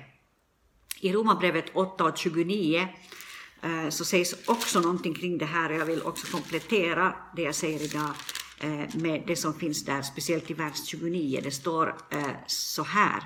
I 1.01 1.13
Romarbrevet 1.13 1.65
8 1.73 2.03
och 2.03 2.17
29 2.17 2.87
Eh, 3.61 3.89
så 3.89 4.05
sägs 4.05 4.35
också 4.45 4.79
någonting 4.79 5.13
kring 5.13 5.37
det 5.37 5.45
här 5.45 5.69
och 5.69 5.77
jag 5.77 5.85
vill 5.85 6.01
också 6.01 6.27
komplettera 6.27 7.15
det 7.35 7.41
jag 7.41 7.55
säger 7.55 7.81
idag 7.81 8.11
eh, 8.59 8.95
med 8.95 9.23
det 9.27 9.35
som 9.35 9.53
finns 9.53 9.85
där, 9.85 10.01
speciellt 10.01 10.51
i 10.51 10.53
vers 10.53 10.85
29. 10.85 11.39
Det 11.43 11.51
står 11.51 11.95
eh, 12.09 12.31
så 12.47 12.83
här. 12.83 13.23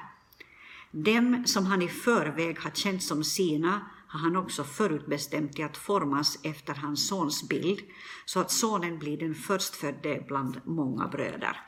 Dem 0.92 1.44
som 1.46 1.66
han 1.66 1.82
i 1.82 1.88
förväg 1.88 2.60
har 2.60 2.72
känt 2.72 3.04
som 3.04 3.24
sina 3.24 3.90
har 4.08 4.20
han 4.20 4.36
också 4.36 4.64
förutbestämt 4.64 5.54
till 5.54 5.66
att 5.66 5.78
formas 5.78 6.40
efter 6.44 6.74
hans 6.74 7.08
sons 7.08 7.50
bild, 7.50 7.80
så 8.26 8.40
att 8.40 8.52
sonen 8.52 9.00
blir 9.00 9.18
den 9.18 9.36
förstfödde 9.36 10.24
bland 10.28 10.62
många 10.64 11.08
bröder. 11.08 11.60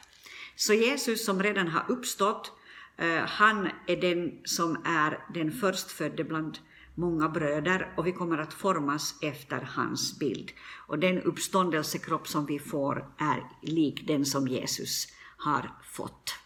Så 0.55 0.73
Jesus 0.73 1.25
som 1.25 1.43
redan 1.43 1.67
har 1.67 1.85
uppstått, 1.87 2.51
han 3.25 3.69
är 3.87 4.01
den 4.01 4.31
som 4.43 4.81
är 4.85 5.19
den 5.33 5.51
förstfödde 5.51 6.23
bland 6.23 6.57
många 6.95 7.29
bröder 7.29 7.93
och 7.97 8.07
vi 8.07 8.11
kommer 8.11 8.37
att 8.37 8.53
formas 8.53 9.15
efter 9.21 9.69
hans 9.75 10.19
bild. 10.19 10.51
Och 10.87 10.99
den 10.99 11.21
uppståndelsekropp 11.21 12.27
som 12.27 12.45
vi 12.45 12.59
får 12.59 13.13
är 13.17 13.43
lik 13.61 14.07
den 14.07 14.25
som 14.25 14.47
Jesus 14.47 15.07
har 15.37 15.71
fått. 15.83 16.44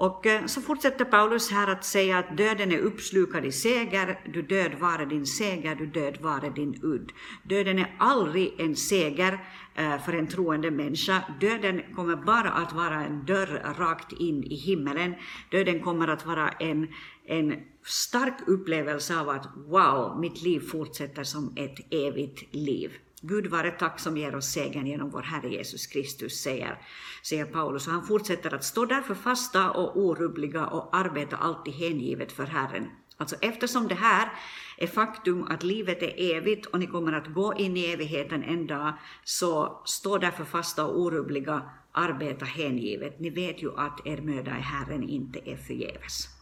Och 0.00 0.26
eh, 0.26 0.46
så 0.46 0.60
fortsätter 0.60 1.04
Paulus 1.04 1.50
här 1.50 1.70
att 1.70 1.84
säga 1.84 2.18
att 2.18 2.36
döden 2.36 2.72
är 2.72 2.78
uppslukad 2.78 3.44
i 3.44 3.52
seger, 3.52 4.20
du 4.32 4.42
död 4.42 4.74
vare 4.80 5.04
din 5.04 5.26
seger, 5.26 5.74
du 5.74 5.86
död 5.86 6.18
vare 6.20 6.50
din 6.50 6.80
udd. 6.82 7.12
Döden 7.42 7.78
är 7.78 7.94
aldrig 7.98 8.60
en 8.60 8.76
seger 8.76 9.38
eh, 9.74 9.98
för 9.98 10.12
en 10.12 10.26
troende 10.26 10.70
människa. 10.70 11.22
Döden 11.40 11.82
kommer 11.94 12.16
bara 12.16 12.50
att 12.50 12.72
vara 12.72 13.04
en 13.04 13.24
dörr 13.24 13.74
rakt 13.78 14.12
in 14.12 14.44
i 14.44 14.54
himmelen. 14.54 15.14
Döden 15.50 15.80
kommer 15.80 16.08
att 16.08 16.26
vara 16.26 16.48
en, 16.48 16.88
en 17.24 17.54
stark 17.82 18.34
upplevelse 18.46 19.20
av 19.20 19.28
att 19.28 19.46
wow, 19.56 20.20
mitt 20.20 20.42
liv 20.42 20.60
fortsätter 20.60 21.24
som 21.24 21.52
ett 21.56 21.92
evigt 21.92 22.54
liv. 22.54 22.92
Gud 23.22 23.46
vare 23.46 23.70
tack 23.70 24.00
som 24.00 24.16
ger 24.16 24.34
oss 24.34 24.52
segern 24.52 24.86
genom 24.86 25.10
vår 25.10 25.22
Herre 25.22 25.48
Jesus 25.48 25.86
Kristus, 25.86 26.42
säger, 26.42 26.78
säger 27.22 27.44
Paulus. 27.44 27.86
Och 27.86 27.92
han 27.92 28.06
fortsätter 28.06 28.54
att 28.54 28.64
stå 28.64 28.84
därför 28.84 29.14
fasta 29.14 29.70
och 29.70 29.96
orubbliga 29.96 30.66
och 30.66 30.96
arbeta 30.96 31.36
alltid 31.36 31.74
hängivet 31.74 32.32
för 32.32 32.46
Herren. 32.46 32.90
Alltså 33.16 33.36
eftersom 33.40 33.88
det 33.88 33.94
här 33.94 34.32
är 34.76 34.86
faktum 34.86 35.46
att 35.50 35.62
livet 35.62 36.02
är 36.02 36.36
evigt 36.36 36.66
och 36.66 36.78
ni 36.78 36.86
kommer 36.86 37.12
att 37.12 37.34
gå 37.34 37.54
in 37.54 37.76
i 37.76 37.84
evigheten 37.84 38.42
en 38.42 38.66
dag, 38.66 38.92
så 39.24 39.82
stå 39.84 40.18
därför 40.18 40.44
fasta 40.44 40.86
och 40.86 41.00
orubbliga, 41.00 41.70
arbeta 41.92 42.44
hängivet. 42.44 43.20
Ni 43.20 43.30
vet 43.30 43.62
ju 43.62 43.76
att 43.76 44.06
er 44.06 44.20
möda 44.20 44.58
i 44.58 44.60
Herren 44.60 45.08
inte 45.08 45.50
är 45.50 45.56
förgäves. 45.56 46.37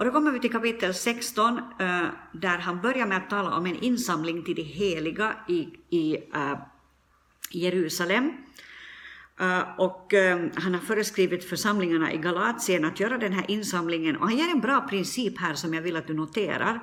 Och 0.00 0.06
då 0.06 0.12
kommer 0.12 0.30
vi 0.30 0.40
till 0.40 0.52
kapitel 0.52 0.94
16, 0.94 1.58
eh, 1.58 2.06
där 2.32 2.58
han 2.58 2.80
börjar 2.80 3.06
med 3.06 3.16
att 3.16 3.30
tala 3.30 3.56
om 3.56 3.66
en 3.66 3.76
insamling 3.76 4.44
till 4.44 4.54
de 4.54 4.62
heliga 4.62 5.36
i, 5.48 5.68
i 5.90 6.16
uh, 6.16 6.58
Jerusalem. 7.50 8.32
Uh, 9.40 9.80
och 9.80 10.12
uh, 10.12 10.46
han 10.56 10.74
har 10.74 10.80
föreskrivit 10.80 11.48
församlingarna 11.48 12.12
i 12.12 12.16
Galatien 12.16 12.84
att 12.84 13.00
göra 13.00 13.18
den 13.18 13.32
här 13.32 13.50
insamlingen, 13.50 14.16
och 14.16 14.28
han 14.28 14.36
ger 14.36 14.50
en 14.50 14.60
bra 14.60 14.80
princip 14.80 15.38
här 15.38 15.54
som 15.54 15.74
jag 15.74 15.82
vill 15.82 15.96
att 15.96 16.06
du 16.06 16.14
noterar. 16.14 16.80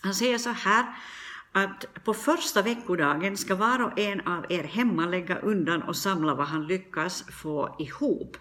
Han 0.00 0.14
säger 0.14 0.38
så 0.38 0.50
här, 0.50 0.86
att 1.52 2.04
på 2.04 2.14
första 2.14 2.62
veckodagen 2.62 3.36
ska 3.36 3.54
var 3.54 3.82
och 3.82 3.98
en 3.98 4.20
av 4.20 4.46
er 4.48 4.64
hemma 4.64 5.06
lägga 5.06 5.38
undan 5.38 5.82
och 5.82 5.96
samla 5.96 6.34
vad 6.34 6.46
han 6.46 6.66
lyckas 6.66 7.24
få 7.42 7.76
ihop. 7.78 8.36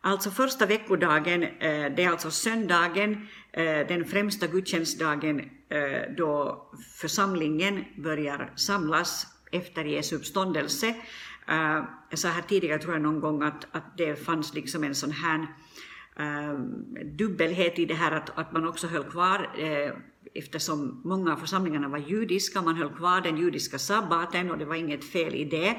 Alltså 0.00 0.30
första 0.30 0.66
veckodagen, 0.66 1.42
eh, 1.42 1.94
det 1.96 2.04
är 2.04 2.08
alltså 2.08 2.30
söndagen, 2.30 3.28
eh, 3.52 3.86
den 3.88 4.04
främsta 4.04 4.46
gudstjänstdagen 4.46 5.40
eh, 5.68 6.14
då 6.16 6.62
församlingen 6.96 7.84
börjar 7.96 8.52
samlas 8.56 9.26
efter 9.52 9.84
Jesu 9.84 10.16
uppståndelse. 10.16 10.94
Jag 12.10 12.18
sa 12.18 12.28
här 12.28 12.42
tidigare, 12.42 12.78
tror 12.78 12.94
jag 12.94 13.02
någon 13.02 13.20
gång, 13.20 13.42
att, 13.42 13.66
att 13.72 13.96
det 13.96 14.16
fanns 14.16 14.54
liksom 14.54 14.84
en 14.84 14.94
sån 14.94 15.10
här 15.10 15.46
dubbelhet 17.04 17.78
i 17.78 17.84
det 17.84 17.94
här 17.94 18.12
att, 18.12 18.38
att 18.38 18.52
man 18.52 18.68
också 18.68 18.86
höll 18.86 19.04
kvar 19.04 19.50
eftersom 20.34 21.00
många 21.04 21.32
av 21.32 21.36
församlingarna 21.36 21.88
var 21.88 21.98
judiska, 21.98 22.62
man 22.62 22.76
höll 22.76 22.94
kvar 22.94 23.20
den 23.20 23.36
judiska 23.36 23.78
sabbaten 23.78 24.50
och 24.50 24.58
det 24.58 24.64
var 24.64 24.74
inget 24.74 25.04
fel 25.04 25.34
i 25.34 25.44
det, 25.44 25.76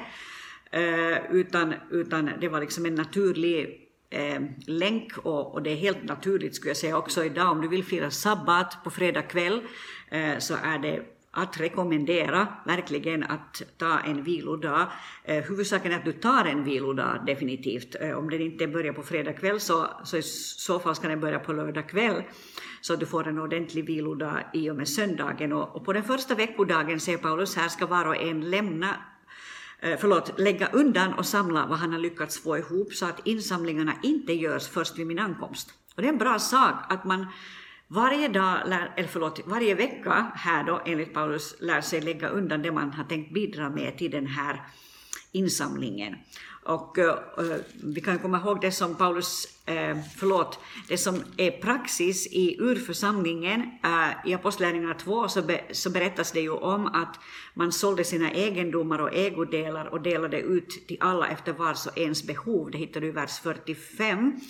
utan, 1.30 1.74
utan 1.90 2.30
det 2.40 2.48
var 2.48 2.60
liksom 2.60 2.86
en 2.86 2.94
naturlig 2.94 3.89
eh, 4.10 4.40
länk 4.66 5.18
och, 5.18 5.54
och, 5.54 5.62
det 5.62 5.70
är 5.70 5.76
helt 5.76 6.04
naturligt 6.04 6.54
skulle 6.54 6.70
jag 6.70 6.76
säga 6.76 6.96
också 6.96 7.24
idag 7.24 7.50
om 7.50 7.60
du 7.60 7.68
vill 7.68 7.84
fira 7.84 8.10
sabbat 8.10 8.84
på 8.84 8.90
fredag 8.90 9.22
kväll 9.22 9.62
eh, 10.10 10.38
så 10.38 10.54
är 10.54 10.78
det 10.78 11.02
att 11.32 11.60
rekommendera 11.60 12.48
verkligen 12.66 13.22
att 13.22 13.62
ta 13.78 13.98
en 13.98 14.22
vilodag. 14.22 14.86
Eh, 15.24 15.44
huvudsaken 15.44 15.92
är 15.92 15.96
att 15.96 16.04
du 16.04 16.12
tar 16.12 16.44
en 16.44 16.64
vilodag 16.64 17.22
definitivt. 17.26 17.96
Eh, 18.00 18.18
om 18.18 18.30
den 18.30 18.40
inte 18.40 18.66
börjar 18.66 18.92
på 18.92 19.02
fredag 19.02 19.32
kväll 19.32 19.60
så, 19.60 19.86
så 20.04 20.16
i 20.16 20.22
så 20.22 20.78
fall 20.78 20.94
ska 20.94 21.08
den 21.08 21.20
börja 21.20 21.38
på 21.38 21.52
lördag 21.52 21.88
kväll 21.88 22.22
så 22.80 22.94
att 22.94 23.00
du 23.00 23.06
får 23.06 23.28
en 23.28 23.38
ordentlig 23.38 23.86
vilodag 23.86 24.44
i 24.52 24.70
och 24.70 24.76
med 24.76 24.88
söndagen. 24.88 25.52
Och, 25.52 25.76
och 25.76 25.84
på 25.84 25.92
den 25.92 26.04
första 26.04 26.34
veckodagen, 26.34 27.00
säger 27.00 27.18
Paulus 27.18 27.56
här, 27.56 27.68
ska 27.68 27.86
var 27.86 28.06
och 28.06 28.16
en 28.16 28.50
lämna 28.50 28.96
Eh, 29.82 29.96
förlåt, 30.00 30.38
lägga 30.38 30.66
undan 30.66 31.14
och 31.14 31.26
samla 31.26 31.66
vad 31.66 31.78
han 31.78 31.92
har 31.92 31.98
lyckats 31.98 32.42
få 32.42 32.58
ihop 32.58 32.94
så 32.94 33.06
att 33.06 33.26
insamlingarna 33.26 33.94
inte 34.02 34.32
görs 34.32 34.68
först 34.68 34.98
vid 34.98 35.06
min 35.06 35.18
ankomst. 35.18 35.70
Och 35.94 36.02
det 36.02 36.08
är 36.08 36.12
en 36.12 36.18
bra 36.18 36.38
sak 36.38 36.92
att 36.92 37.04
man 37.04 37.26
varje 37.88 38.28
dag, 38.28 38.60
eller 38.62 39.08
förlåt, 39.08 39.40
varje 39.46 39.74
vecka 39.74 40.32
här 40.34 40.64
då 40.64 40.82
enligt 40.86 41.14
Paulus 41.14 41.56
lär 41.60 41.80
sig 41.80 42.00
lägga 42.00 42.28
undan 42.28 42.62
det 42.62 42.72
man 42.72 42.92
har 42.92 43.04
tänkt 43.04 43.34
bidra 43.34 43.70
med 43.70 43.98
till 43.98 44.10
den 44.10 44.26
här 44.26 44.62
insamlingen. 45.32 46.16
Och 46.62 46.98
och 47.40 47.44
vi 47.82 48.00
kan 48.00 48.18
komma 48.18 48.38
ihåg 48.38 48.60
det 48.60 48.72
som 48.72 48.94
Paulus, 48.94 49.58
eh, 49.66 49.98
förlåt, 50.16 50.58
det 50.88 50.98
som 50.98 51.22
är 51.36 51.50
praxis 51.50 52.26
i 52.26 52.56
urförsamlingen. 52.60 53.60
Eh, 53.84 54.30
I 54.30 54.34
Apostlagärningarna 54.34 54.94
2 54.94 55.28
så, 55.28 55.42
be, 55.42 55.60
så 55.70 55.90
berättas 55.90 56.32
det 56.32 56.40
ju 56.40 56.50
om 56.50 56.86
att 56.86 57.20
man 57.54 57.72
sålde 57.72 58.04
sina 58.04 58.30
egendomar 58.30 58.98
och 58.98 59.14
ägodelar 59.14 59.86
och 59.86 60.00
delade 60.00 60.40
ut 60.40 60.68
till 60.88 60.96
alla 61.00 61.28
efter 61.28 61.52
vars 61.52 61.86
och 61.86 61.98
ens 61.98 62.26
behov. 62.26 62.70
Det 62.70 62.78
hittar 62.78 63.00
du 63.00 63.06
i 63.06 63.10
vers 63.10 63.40
45. 63.42 64.40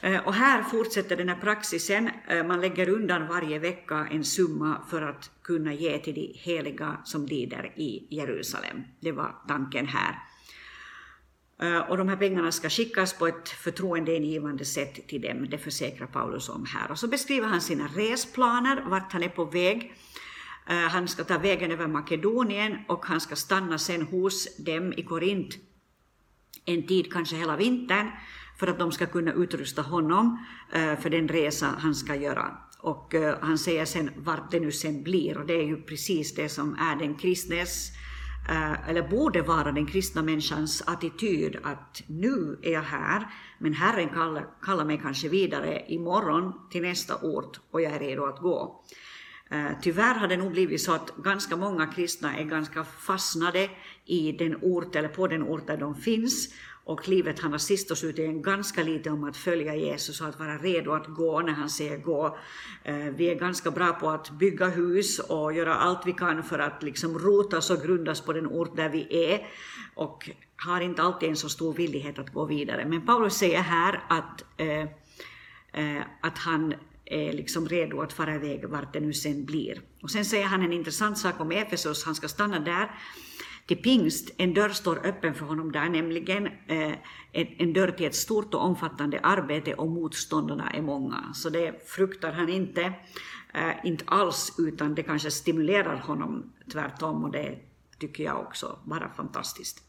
Eh, 0.00 0.26
och 0.26 0.34
här 0.34 0.62
fortsätter 0.62 1.16
den 1.16 1.28
här 1.28 1.40
praxisen, 1.40 2.10
man 2.46 2.60
lägger 2.60 2.88
undan 2.88 3.28
varje 3.28 3.58
vecka 3.58 4.08
en 4.10 4.24
summa 4.24 4.76
för 4.90 5.02
att 5.02 5.30
kunna 5.42 5.74
ge 5.74 5.98
till 5.98 6.14
de 6.14 6.32
heliga 6.34 6.96
som 7.04 7.26
lider 7.26 7.72
i 7.76 8.06
Jerusalem. 8.10 8.82
Det 9.00 9.12
var 9.12 9.34
tanken 9.48 9.86
här. 9.86 10.31
Eh, 11.58 11.78
och 11.78 11.96
de 11.96 12.08
här 12.08 12.16
pengarna 12.16 12.52
ska 12.52 12.70
skickas 12.70 13.12
på 13.12 13.26
ett 13.26 13.48
förtroendeingivande 13.48 14.64
sätt 14.64 15.08
till 15.08 15.20
dem, 15.20 15.46
det 15.50 15.58
försäkrar 15.58 16.06
Paulus 16.06 16.48
om 16.48 16.66
här. 16.66 16.90
Och 16.90 16.98
så 16.98 17.08
beskriver 17.08 17.48
han 17.48 17.60
sina 17.60 17.86
resplaner, 17.86 18.84
vart 18.86 19.12
han 19.12 19.22
är 19.22 19.28
på 19.28 19.44
väg. 19.44 19.94
Eh, 20.68 20.76
han 20.76 21.08
ska 21.08 21.24
ta 21.24 21.38
vägen 21.38 21.70
över 21.70 21.86
Makedonien 21.86 22.78
och 22.88 23.06
han 23.06 23.20
ska 23.20 23.36
stanna 23.36 23.78
sen 23.78 24.02
hos 24.02 24.56
dem 24.56 24.92
i 24.96 25.02
Korint 25.02 25.58
en 26.64 26.86
tid, 26.86 27.12
kanske 27.12 27.36
hela 27.36 27.56
vintern, 27.56 28.10
för 28.58 28.66
att 28.66 28.78
de 28.78 28.92
ska 28.92 29.06
kunna 29.06 29.32
utrusta 29.32 29.82
honom 29.82 30.44
eh, 30.72 31.00
för 31.00 31.10
den 31.10 31.28
resa 31.28 31.66
han 31.78 31.94
ska 31.94 32.14
göra. 32.14 32.58
Och 32.78 33.14
han 33.40 33.58
säger 33.58 33.84
sen 33.84 34.10
vart 34.16 34.50
det 34.50 34.60
nu 34.60 34.72
sen 34.72 35.02
blir, 35.02 35.38
och 35.38 35.46
det 35.46 35.54
är 35.54 35.66
ju 35.66 35.82
precis 35.82 36.34
det 36.34 36.48
som 36.48 36.74
är 36.74 36.96
den 36.96 37.14
kristnes 37.14 37.92
Eh, 38.48 38.88
eller 38.88 39.08
borde 39.08 39.42
vara 39.42 39.72
den 39.72 39.86
kristna 39.86 40.22
människans 40.22 40.82
attityd 40.86 41.56
att 41.62 42.02
nu 42.06 42.58
är 42.62 42.72
jag 42.72 42.82
här, 42.82 43.26
men 43.58 43.74
Herren 43.74 44.08
kallar, 44.08 44.46
kallar 44.62 44.84
mig 44.84 44.98
kanske 45.02 45.28
vidare 45.28 45.84
imorgon 45.88 46.52
till 46.70 46.82
nästa 46.82 47.16
ort 47.16 47.60
och 47.70 47.82
jag 47.82 47.92
är 47.92 47.98
redo 47.98 48.24
att 48.24 48.40
gå. 48.40 48.84
Eh, 49.50 49.70
tyvärr 49.82 50.14
har 50.14 50.28
det 50.28 50.36
nog 50.36 50.52
blivit 50.52 50.82
så 50.82 50.92
att 50.92 51.16
ganska 51.16 51.56
många 51.56 51.86
kristna 51.86 52.36
är 52.36 52.44
ganska 52.44 52.84
fastnade 52.84 53.70
i 54.04 54.32
den 54.32 54.56
ort 54.62 54.96
eller 54.96 55.08
på 55.08 55.26
den 55.26 55.42
ort 55.42 55.66
där 55.66 55.76
de 55.76 55.94
finns 55.94 56.54
och 56.84 57.08
livet 57.08 57.40
handlar 57.40 57.58
sist 57.58 57.90
och 57.90 57.98
slutligen 57.98 58.42
ganska 58.42 58.82
lite 58.82 59.10
om 59.10 59.24
att 59.24 59.36
följa 59.36 59.76
Jesus 59.76 60.20
och 60.20 60.28
att 60.28 60.38
vara 60.38 60.58
redo 60.58 60.92
att 60.92 61.06
gå 61.06 61.40
när 61.40 61.52
han 61.52 61.70
säger 61.70 61.96
gå. 61.96 62.38
Eh, 62.84 62.96
vi 62.96 63.30
är 63.30 63.34
ganska 63.34 63.70
bra 63.70 63.92
på 63.92 64.10
att 64.10 64.30
bygga 64.30 64.68
hus 64.68 65.18
och 65.18 65.52
göra 65.52 65.74
allt 65.74 66.06
vi 66.06 66.12
kan 66.12 66.42
för 66.42 66.58
att 66.58 66.82
liksom 66.82 67.18
rotas 67.18 67.70
och 67.70 67.82
grundas 67.82 68.20
på 68.20 68.32
den 68.32 68.46
ort 68.46 68.76
där 68.76 68.88
vi 68.88 69.32
är 69.32 69.46
och 69.94 70.30
har 70.56 70.80
inte 70.80 71.02
alltid 71.02 71.28
en 71.28 71.36
så 71.36 71.48
stor 71.48 71.74
villighet 71.74 72.18
att 72.18 72.32
gå 72.32 72.44
vidare. 72.44 72.86
Men 72.86 73.06
Paulus 73.06 73.34
säger 73.34 73.60
här 73.60 74.00
att, 74.08 74.44
eh, 74.56 74.82
eh, 75.72 76.02
att 76.20 76.38
han 76.38 76.74
är 77.04 77.32
liksom 77.32 77.68
redo 77.68 78.00
att 78.00 78.12
fara 78.12 78.34
iväg 78.34 78.68
vart 78.68 78.92
det 78.92 79.00
nu 79.00 79.12
sen 79.12 79.44
blir. 79.44 79.80
Och 80.02 80.10
sen 80.10 80.24
säger 80.24 80.46
han 80.46 80.62
en 80.62 80.72
intressant 80.72 81.18
sak 81.18 81.40
om 81.40 81.52
Efesos, 81.52 82.04
han 82.04 82.14
ska 82.14 82.28
stanna 82.28 82.60
där 82.60 82.90
till 83.66 83.82
pingst, 83.82 84.30
en 84.36 84.54
dörr 84.54 84.68
står 84.68 85.06
öppen 85.06 85.34
för 85.34 85.46
honom 85.46 85.72
där, 85.72 85.88
nämligen 85.88 86.46
eh, 86.46 86.92
en, 87.32 87.72
dörr 87.72 87.90
till 87.90 88.06
ett 88.06 88.14
stort 88.14 88.54
och 88.54 88.64
omfattande 88.64 89.20
arbete 89.22 89.74
och 89.74 89.88
motståndarna 89.88 90.70
är 90.70 90.82
många. 90.82 91.32
Så 91.34 91.50
det 91.50 91.88
fruktar 91.88 92.32
han 92.32 92.48
inte, 92.48 92.82
eh, 93.54 93.86
inte 93.86 94.04
alls, 94.06 94.54
utan 94.58 94.94
det 94.94 95.02
kanske 95.02 95.30
stimulerar 95.30 95.96
honom 95.96 96.52
tvärtom 96.72 97.24
och 97.24 97.30
det 97.30 97.58
tycker 97.98 98.24
jag 98.24 98.40
också 98.40 98.78
bara 98.84 99.08
fantastiskt. 99.08 99.82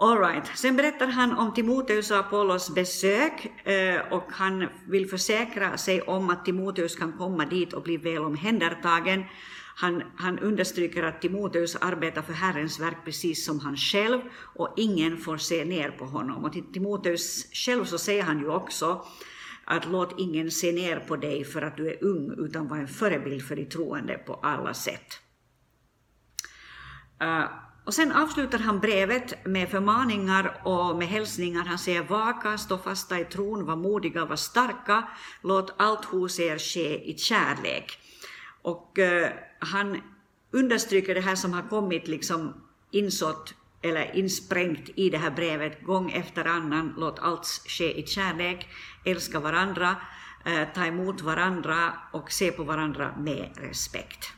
All 0.00 0.18
right. 0.18 0.46
Sen 0.54 0.76
berättar 0.76 1.06
han 1.06 1.38
om 1.38 1.54
Timoteus 1.54 2.10
och 2.10 2.18
Apollos 2.18 2.74
besök 2.74 3.66
eh, 3.68 4.12
och 4.12 4.24
han 4.30 4.68
vill 4.86 5.08
försäkra 5.08 5.76
sig 5.76 6.02
om 6.02 6.30
att 6.30 6.44
Timoteus 6.44 6.96
kan 6.96 7.12
komma 7.12 7.44
dit 7.46 7.72
och 7.72 7.82
bli 7.82 7.96
väl 7.96 8.24
omhändertagen 8.24 9.24
han, 9.80 10.02
han 10.16 10.38
understryker 10.38 11.02
att 11.02 11.20
Timoteus 11.20 11.76
arbetar 11.76 12.22
för 12.22 12.32
Herrens 12.32 12.80
verk 12.80 12.96
precis 13.04 13.44
som 13.44 13.60
han 13.60 13.76
själv 13.76 14.20
och 14.56 14.74
ingen 14.76 15.18
får 15.18 15.36
se 15.36 15.64
ner 15.64 15.90
på 15.90 16.04
honom. 16.04 16.44
Och 16.44 16.52
till 16.52 16.72
Timoteus 16.72 17.46
själv 17.52 17.84
så 17.84 17.98
säger 17.98 18.22
han 18.22 18.38
ju 18.38 18.48
också 18.48 19.04
att 19.64 19.86
låt 19.86 20.14
ingen 20.18 20.50
se 20.50 20.72
ner 20.72 21.00
på 21.00 21.16
dig 21.16 21.44
för 21.44 21.62
att 21.62 21.76
du 21.76 21.88
är 21.88 22.04
ung 22.04 22.34
utan 22.38 22.68
var 22.68 22.76
en 22.76 22.88
förebild 22.88 23.42
för 23.42 23.56
de 23.56 23.64
troende 23.64 24.18
på 24.18 24.34
alla 24.34 24.74
sätt. 24.74 25.18
Uh, 27.22 27.44
och 27.84 27.94
sen 27.94 28.12
avslutar 28.12 28.58
han 28.58 28.80
brevet 28.80 29.46
med 29.46 29.68
förmaningar 29.68 30.60
och 30.64 30.96
med 30.96 31.08
hälsningar. 31.08 31.64
Han 31.64 31.78
säger 31.78 32.02
vaka, 32.02 32.58
stå 32.58 32.78
fasta 32.78 33.20
i 33.20 33.24
tron, 33.24 33.66
var 33.66 33.76
modiga, 33.76 34.24
var 34.24 34.36
starka, 34.36 35.08
låt 35.42 35.74
allt 35.76 36.04
hos 36.04 36.40
er 36.40 36.58
ske 36.58 37.10
i 37.10 37.18
kärlek. 37.18 37.98
Och 38.62 38.98
eh, 38.98 39.32
han 39.58 40.00
understryker 40.50 41.14
det 41.14 41.20
här 41.20 41.34
som 41.34 41.52
har 41.52 41.62
kommit 41.62 42.08
liksom 42.08 42.54
insått 42.90 43.54
eller 43.82 44.16
insprängt 44.16 44.90
i 44.94 45.10
det 45.10 45.18
här 45.18 45.30
brevet 45.30 45.82
gång 45.82 46.10
efter 46.10 46.44
annan. 46.44 46.94
Låt 46.96 47.18
allt 47.18 47.46
ske 47.46 48.00
i 48.00 48.06
kärlek, 48.06 48.68
älska 49.04 49.40
varandra, 49.40 49.96
eh, 50.44 50.68
ta 50.74 50.86
emot 50.86 51.20
varandra 51.20 51.92
och 52.12 52.32
se 52.32 52.52
på 52.52 52.64
varandra 52.64 53.14
med 53.18 53.50
respekt. 53.56 54.32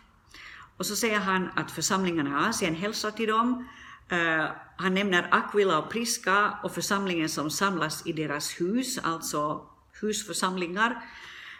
Och 0.77 0.87
så 0.87 0.97
säger 0.97 1.19
han 1.19 1.51
att 1.57 1.71
församlingarna 1.71 2.31
i 2.31 2.49
Asien 2.49 2.75
hälsar 2.75 3.11
till 3.11 3.29
dem. 3.29 3.69
Eh, 4.09 4.47
han 4.77 4.95
nämner 4.95 5.29
Aquila 5.31 5.79
och 5.79 5.91
Priska 5.91 6.59
och 6.63 6.75
församlingen 6.75 7.29
som 7.29 7.51
samlas 7.51 8.07
i 8.07 8.13
deras 8.13 8.61
hus, 8.61 8.99
alltså 8.99 9.67
husförsamlingar. 10.01 11.05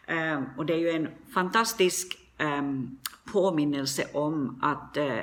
Eh, 0.07 0.43
och 0.57 0.67
det 0.67 0.73
är 0.73 0.79
ju 0.79 0.91
en 0.91 1.09
fantastisk 1.35 2.20
Ehm, 2.41 2.99
påminnelse 3.33 4.07
om 4.13 4.59
att 4.63 4.97
eh, 4.97 5.21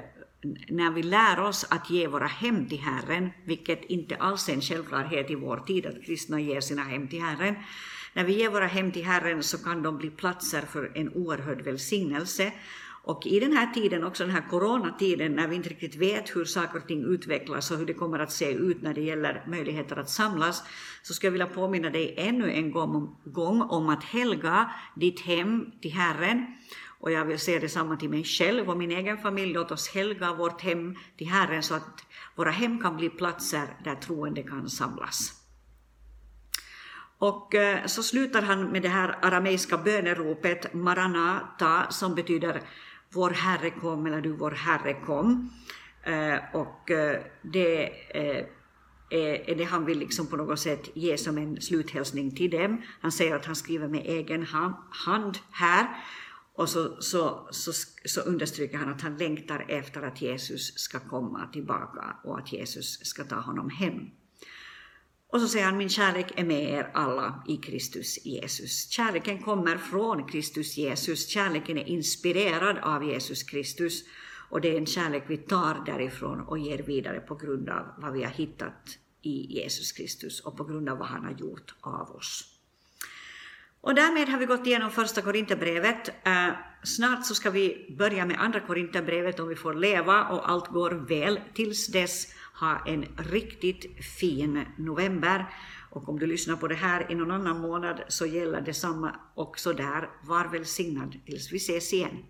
när 0.69 0.91
vi 0.91 1.03
lär 1.03 1.39
oss 1.39 1.65
att 1.69 1.89
ge 1.89 2.07
våra 2.07 2.27
hem 2.27 2.67
till 2.67 2.79
Herren, 2.79 3.29
vilket 3.45 3.83
inte 3.83 4.15
alls 4.15 4.49
är 4.49 4.53
en 4.53 4.61
självklarhet 4.61 5.31
i 5.31 5.35
vår 5.35 5.57
tid 5.57 5.85
att 5.85 6.03
kristna 6.05 6.39
ger 6.39 6.61
sina 6.61 6.83
hem 6.83 7.07
till 7.07 7.21
Herren, 7.21 7.55
när 8.13 8.23
vi 8.23 8.39
ger 8.39 8.49
våra 8.49 8.67
hem 8.67 8.91
till 8.91 9.05
Herren 9.05 9.43
så 9.43 9.57
kan 9.57 9.83
de 9.83 9.97
bli 9.97 10.09
platser 10.09 10.61
för 10.61 10.91
en 10.95 11.09
oerhörd 11.13 11.61
välsignelse. 11.61 12.53
Och 13.03 13.27
i 13.27 13.39
den 13.39 13.53
här 13.53 13.73
tiden, 13.73 14.03
också 14.03 14.23
den 14.23 14.33
här 14.33 14.49
coronatiden, 14.49 15.31
när 15.31 15.47
vi 15.47 15.55
inte 15.55 15.69
riktigt 15.69 15.95
vet 15.95 16.35
hur 16.35 16.45
saker 16.45 16.79
och 16.79 16.87
ting 16.87 17.03
utvecklas 17.03 17.71
och 17.71 17.77
hur 17.77 17.85
det 17.85 17.93
kommer 17.93 18.19
att 18.19 18.31
se 18.31 18.51
ut 18.51 18.81
när 18.81 18.93
det 18.93 19.01
gäller 19.01 19.43
möjligheter 19.47 19.95
att 19.95 20.09
samlas, 20.09 20.63
så 21.03 21.13
skulle 21.13 21.27
jag 21.27 21.31
vilja 21.31 21.47
påminna 21.47 21.89
dig 21.89 22.13
ännu 22.17 22.51
en 22.51 22.71
gång 23.25 23.61
om 23.61 23.89
att 23.89 24.03
helga 24.03 24.71
ditt 24.95 25.21
hem 25.21 25.71
till 25.81 25.93
Herren 25.93 26.45
och 26.99 27.11
jag 27.11 27.25
vill 27.25 27.39
säga 27.39 27.59
detsamma 27.59 27.97
till 27.97 28.09
mig 28.09 28.23
själv 28.23 28.69
och 28.69 28.77
min 28.77 28.91
egen 28.91 29.17
familj. 29.17 29.53
Låt 29.53 29.71
oss 29.71 29.89
helga 29.89 30.33
vårt 30.33 30.61
hem 30.61 30.95
till 31.17 31.27
Herren 31.27 31.63
så 31.63 31.75
att 31.75 32.05
våra 32.35 32.51
hem 32.51 32.81
kan 32.81 32.97
bli 32.97 33.09
platser 33.09 33.67
där 33.83 33.95
troende 33.95 34.43
kan 34.43 34.69
samlas. 34.69 35.33
Och 37.19 37.55
eh, 37.55 37.85
så 37.85 38.03
slutar 38.03 38.41
han 38.41 38.63
med 38.63 38.81
det 38.81 38.89
här 38.89 39.17
arameiska 39.21 39.77
böneropet 39.77 40.73
Maranata 40.73 41.85
som 41.89 42.15
betyder 42.15 42.61
Vår 43.09 43.29
Herre 43.29 43.69
kom 43.69 44.05
eller 44.05 44.21
du 44.21 44.31
vår 44.31 44.51
Herre 44.51 44.93
kom. 44.93 45.49
Eh, 46.03 46.37
och 46.53 46.91
eh, 46.91 47.21
det 47.41 47.91
är 49.09 49.55
det 49.55 49.63
han 49.63 49.85
vill 49.85 49.99
liksom 49.99 50.27
på 50.27 50.35
något 50.35 50.59
sätt 50.59 50.89
ge 50.93 51.17
som 51.17 51.37
en 51.37 51.61
sluthälsning 51.61 52.35
till 52.35 52.51
dem. 52.51 52.81
Han 53.01 53.11
säger 53.11 53.35
att 53.35 53.45
han 53.45 53.55
skriver 53.55 53.87
med 53.87 54.01
egen 54.05 54.45
hand 54.89 55.37
här 55.51 55.87
och 56.57 56.69
så, 56.69 57.01
så, 57.01 57.47
så, 57.51 57.71
så 58.05 58.21
understryker 58.21 58.77
han 58.77 58.89
att 58.89 59.01
han 59.01 59.17
längtar 59.17 59.65
efter 59.67 60.01
att 60.01 60.21
Jesus 60.21 60.79
ska 60.79 60.99
komma 60.99 61.47
tillbaka 61.47 62.17
och 62.23 62.39
att 62.39 62.53
Jesus 62.53 63.05
ska 63.05 63.23
ta 63.23 63.35
honom 63.35 63.69
hem. 63.69 64.09
Och 65.27 65.41
så 65.41 65.47
säger 65.47 65.65
han, 65.65 65.77
min 65.77 65.89
kärlek 65.89 66.31
är 66.35 66.45
med 66.45 66.63
er 66.63 66.91
alla 66.93 67.43
i 67.47 67.57
Kristus 67.57 68.25
Jesus. 68.25 68.89
Kärleken 68.89 69.41
kommer 69.41 69.77
från 69.77 70.27
Kristus 70.27 70.77
Jesus, 70.77 71.27
kärleken 71.27 71.77
är 71.77 71.87
inspirerad 71.87 72.77
av 72.77 73.03
Jesus 73.03 73.43
Kristus 73.43 74.03
och 74.49 74.61
det 74.61 74.73
är 74.73 74.77
en 74.77 74.85
kärlek 74.85 75.23
vi 75.27 75.37
tar 75.37 75.83
därifrån 75.85 76.41
och 76.41 76.59
ger 76.59 76.77
vidare 76.77 77.19
på 77.19 77.35
grund 77.35 77.69
av 77.69 77.85
vad 77.97 78.13
vi 78.13 78.23
har 78.23 78.31
hittat 78.31 78.97
i 79.21 79.59
Jesus 79.59 79.91
Kristus 79.91 80.39
och 80.39 80.57
på 80.57 80.63
grund 80.63 80.89
av 80.89 80.97
vad 80.97 81.07
han 81.07 81.23
har 81.23 81.31
gjort 81.31 81.75
av 81.81 82.11
oss. 82.11 82.56
Och 83.81 83.95
därmed 83.95 84.29
har 84.29 84.39
vi 84.39 84.45
gått 84.45 84.67
igenom 84.67 84.91
första 84.91 85.21
Korinthierbrevet. 85.21 86.09
Eh, 86.27 86.49
snart 86.83 87.25
så 87.25 87.35
ska 87.35 87.49
vi 87.49 87.95
börja 87.97 88.25
med 88.25 88.39
andra 88.39 88.59
Korinthierbrevet 88.59 89.39
om 89.39 89.47
vi 89.47 89.55
får 89.55 89.73
leva 89.73 90.23
och 90.23 90.49
allt 90.49 90.67
går 90.67 90.91
väl. 90.91 91.39
Tills 91.53 91.87
dess 91.87 92.27
ha 92.59 92.85
en 92.85 93.05
riktigt 93.17 94.05
fin 94.19 94.65
november. 94.77 95.45
Och 95.89 96.09
om 96.09 96.19
du 96.19 96.25
lyssnar 96.25 96.55
på 96.55 96.67
det 96.67 96.75
här 96.75 97.11
i 97.11 97.15
någon 97.15 97.31
annan 97.31 97.61
månad 97.61 98.03
så 98.07 98.25
gäller 98.25 98.61
detsamma 98.61 99.15
också 99.35 99.73
där. 99.73 100.09
Var 100.23 100.47
välsignad 100.47 101.15
tills 101.25 101.51
vi 101.51 101.57
ses 101.57 101.93
igen. 101.93 102.23